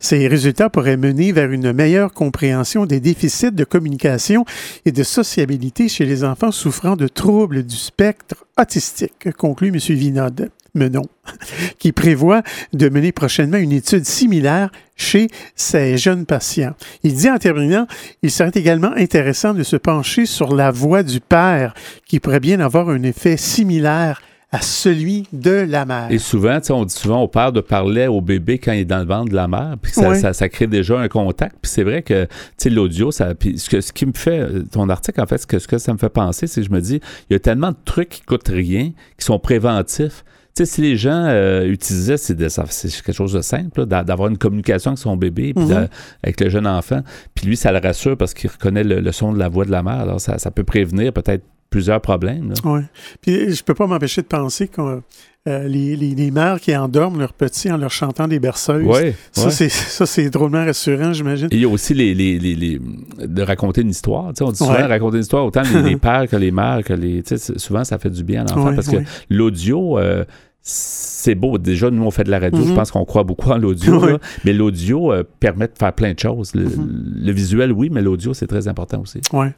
[0.00, 4.44] Ces résultats pourraient mener vers une meilleure compréhension des déficits de communication
[4.84, 9.76] et de sociabilité chez les enfants souffrant de troubles du spectre autistique, conclut M.
[9.76, 10.50] Vinod.
[10.76, 11.06] Menon,
[11.78, 16.74] qui prévoit de mener prochainement une étude similaire chez ces jeunes patients.
[17.04, 17.86] Il dit en terminant,
[18.22, 21.74] il serait également intéressant de se pencher sur la voix du père,
[22.06, 24.20] qui pourrait bien avoir un effet similaire
[24.54, 26.06] à celui de la mère.
[26.10, 28.80] Et souvent, tu sais, on dit souvent au père de parler au bébé quand il
[28.80, 31.56] est dans le ventre de la mère, puis ça, ça, ça crée déjà un contact.
[31.60, 34.46] Puis c'est vrai que, tu sais, l'audio, ça, puis ce, que- ce qui me fait,
[34.70, 36.72] ton article, en fait, ce que, ce que ça me fait penser, c'est que je
[36.72, 40.24] me dis, il y a tellement de trucs qui coûtent rien, qui sont préventifs.
[40.56, 44.90] Tu sais, si les gens euh, utilisaient, c'est, quelque chose de simple, d'avoir une communication
[44.92, 45.88] avec son bébé, puis Mhm.
[46.22, 47.00] avec le jeune enfant,
[47.34, 49.72] puis lui, ça le rassure parce qu'il reconnaît le, le son de la voix de
[49.72, 49.94] la mère.
[50.02, 52.52] Alors, ça, ça peut prévenir peut-être plusieurs problèmes.
[52.64, 52.80] Oui.
[53.20, 55.00] Puis je peux pas m'empêcher de penser que
[55.46, 59.14] euh, les, les- les mères qui endorment leurs petits en leur chantant des berceuses, Ouais,
[59.32, 59.50] ça, ouais.
[59.50, 61.48] c'est, ça, c'est drôlement rassurant, j'imagine.
[61.50, 62.80] Et il y a aussi les, les,
[63.18, 64.32] de raconter une histoire.
[64.40, 64.82] On dit souvent Ouais.
[64.84, 67.22] raconter une histoire, autant les, les pères que les mères, que les.
[67.58, 68.96] souvent, ça fait du bien à l'enfant parce que
[69.28, 69.98] l'audio.
[69.98, 70.24] euh,
[70.66, 71.58] c'est beau.
[71.58, 72.64] Déjà, nous, on fait de la radio.
[72.64, 74.06] Je pense qu'on croit beaucoup en l'audio.
[74.06, 74.18] Là.
[74.46, 76.54] Mais l'audio euh, permet de faire plein de choses.
[76.54, 77.14] Le, Mhm.
[77.22, 79.20] le visuel, oui, mais l'audio, c'est très important aussi.
[79.34, 79.52] Ouais.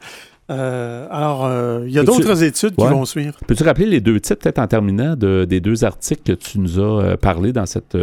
[0.49, 3.35] Euh, alors, euh, il y a d'autres études qui vont suivre.
[3.49, 6.79] Peux-tu rappeler les deux titres, peut-être en terminant, de- des deux articles que tu nous
[6.79, 7.97] as euh, parlé dans, cette,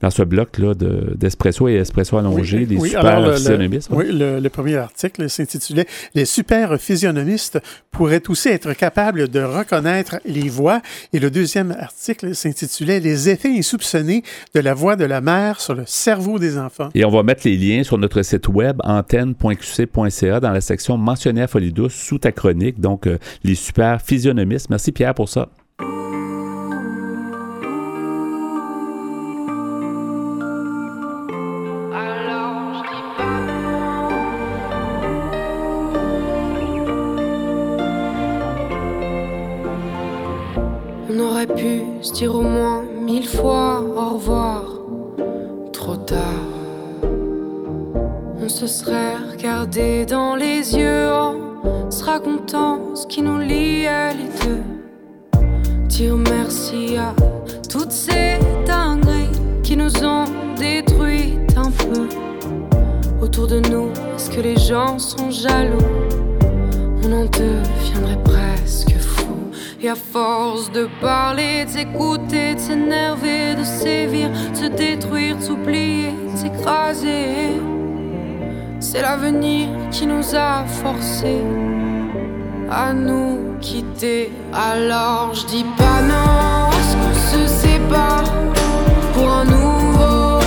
[0.00, 3.90] dans ce bloc-là de- d'Espresso et Espresso allongé, les Oui, super alors, le- le- physionomistes?
[3.90, 4.06] ouais?
[4.08, 10.16] Oui, le, le premier article s'intitulait Les super physionomistes pourraient aussi être capables de reconnaître
[10.24, 10.80] les voix.
[11.12, 14.22] Et le deuxième article s'intitulait Les effets insoupçonnés
[14.54, 16.88] de la voix de la mère sur le cerveau des enfants.
[16.94, 21.42] Et on va mettre les liens sur notre site web antenne.qc.ca dans la section mentionnée
[21.42, 22.80] à Folie Douce sous ta chronique.
[22.80, 24.70] Donc, euh, les super physionomistes.
[24.70, 25.48] Merci Pierre pour ça.
[41.12, 44.62] On aurait pu se dire au moins mille fois au revoir.
[45.72, 46.18] Trop tard.
[48.42, 51.08] On se serait regardé dans les yeux
[51.90, 54.62] se racontant ce qui nous liait les deux.
[55.88, 57.14] Dire merci à
[57.68, 59.28] toutes ces dingueries
[59.64, 60.26] qui nous ont
[60.56, 62.08] détruites un peu.
[63.20, 65.78] Autour de nous, est-ce que les gens sont jaloux?
[67.02, 69.50] On en deviendrait presque fou.
[69.82, 75.42] Et à force de parler, de s'écouter, de s'énerver, de sévir, de se détruire, de
[75.42, 77.60] s'oublier, de s'écraser,
[78.78, 81.42] c'est l'avenir qui nous a forcés
[82.70, 84.32] à nous quitter.
[84.52, 88.24] Alors je dis pas non, est-ce qu'on se sépare
[89.14, 90.38] pour un nouveau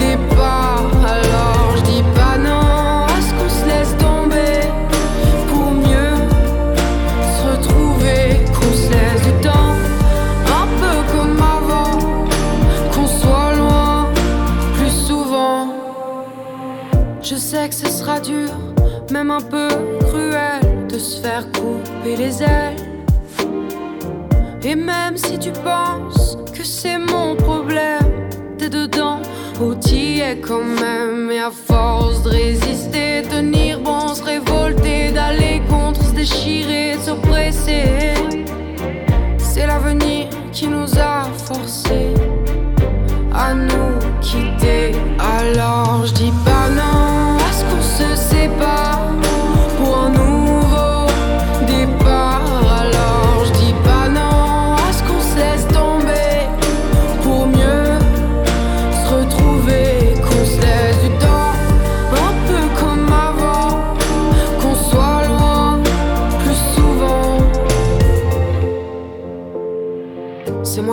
[0.00, 0.86] départ?
[1.06, 4.60] Alors je dis pas non, est-ce qu'on se laisse tomber
[5.48, 6.16] pour mieux
[7.36, 9.74] se retrouver, qu'on se laisse du temps,
[10.46, 11.98] un peu comme avant,
[12.92, 14.06] qu'on soit loin
[14.74, 15.68] plus souvent.
[17.22, 18.48] Je sais que ce sera dur,
[19.12, 19.68] même un peu
[20.00, 20.60] cruel,
[20.98, 22.76] de se faire couper les ailes.
[24.64, 28.10] Et même si tu penses que c'est mon problème,
[28.58, 29.20] t'es dedans,
[29.60, 31.30] ou t'y es quand même.
[31.30, 38.14] Et à force de résister, tenir bon, se révolter, d'aller contre, se déchirer, de s'oppresser.
[39.38, 42.14] C'est l'avenir qui nous a forcés
[43.32, 44.96] à nous quitter.
[45.38, 49.07] Alors je dis pas non, est-ce qu'on se sépare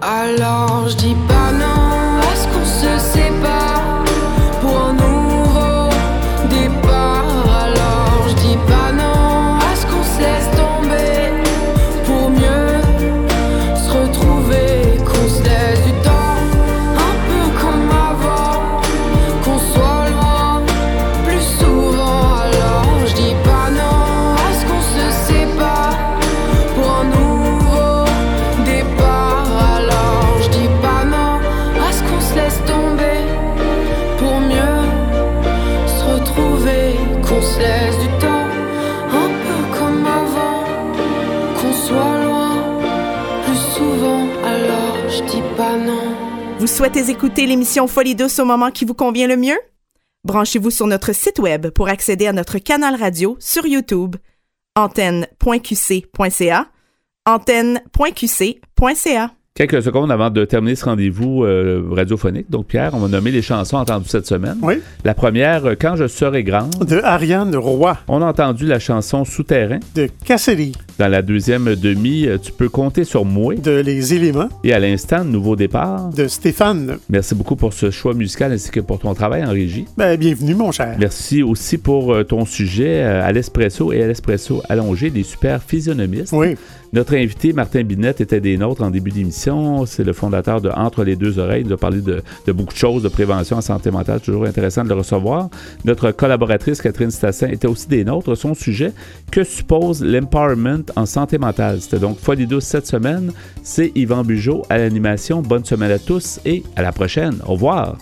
[0.00, 4.04] Alors je dis pas non, est-ce qu'on se sépare
[4.60, 5.15] pour un
[46.96, 49.58] écouter l'émission Folie douce au moment qui vous convient le mieux?
[50.24, 54.16] Branchez-vous sur notre site web pour accéder à notre canal radio sur YouTube,
[54.76, 56.66] antenne.qc.ca,
[57.26, 59.35] antenne.qc.ca.
[59.56, 62.50] Quelques secondes avant de terminer ce rendez-vous euh, radiophonique.
[62.50, 64.58] Donc, Pierre, on va nommer les chansons entendues cette semaine.
[64.60, 64.82] Oui.
[65.02, 66.84] La première, euh, Quand je serai grande.
[66.86, 67.96] De Ariane Roy.
[68.06, 69.78] On a entendu la chanson Souterrain.
[69.94, 70.72] De Casserie.
[70.98, 73.54] Dans la deuxième demi, euh, Tu peux compter sur moi.
[73.54, 74.50] De Les Éléments.
[74.62, 76.10] Et à l'instant, Nouveau départ.
[76.10, 76.98] De Stéphane.
[77.08, 79.86] Merci beaucoup pour ce choix musical ainsi que pour ton travail en régie.
[79.96, 80.96] Ben, bienvenue, mon cher.
[80.98, 86.34] Merci aussi pour ton sujet à l'espresso et à l'espresso allongé, des super physionomistes.
[86.34, 86.56] Oui.
[86.96, 89.84] Notre invité, Martin Binette, était des nôtres en début d'émission.
[89.84, 91.62] C'est le fondateur de Entre les deux oreilles.
[91.66, 94.22] Il a parlé de, de beaucoup de choses, de prévention en santé mentale.
[94.22, 95.50] Toujours intéressant de le recevoir.
[95.84, 98.34] Notre collaboratrice, Catherine Stassin, était aussi des nôtres.
[98.34, 98.94] Son sujet,
[99.30, 101.82] que suppose l'empowerment en santé mentale?
[101.82, 103.30] C'était donc Folie douce cette semaine.
[103.62, 105.42] C'est Yvan Bugeaud à l'animation.
[105.42, 107.40] Bonne semaine à tous et à la prochaine.
[107.44, 107.98] Au revoir.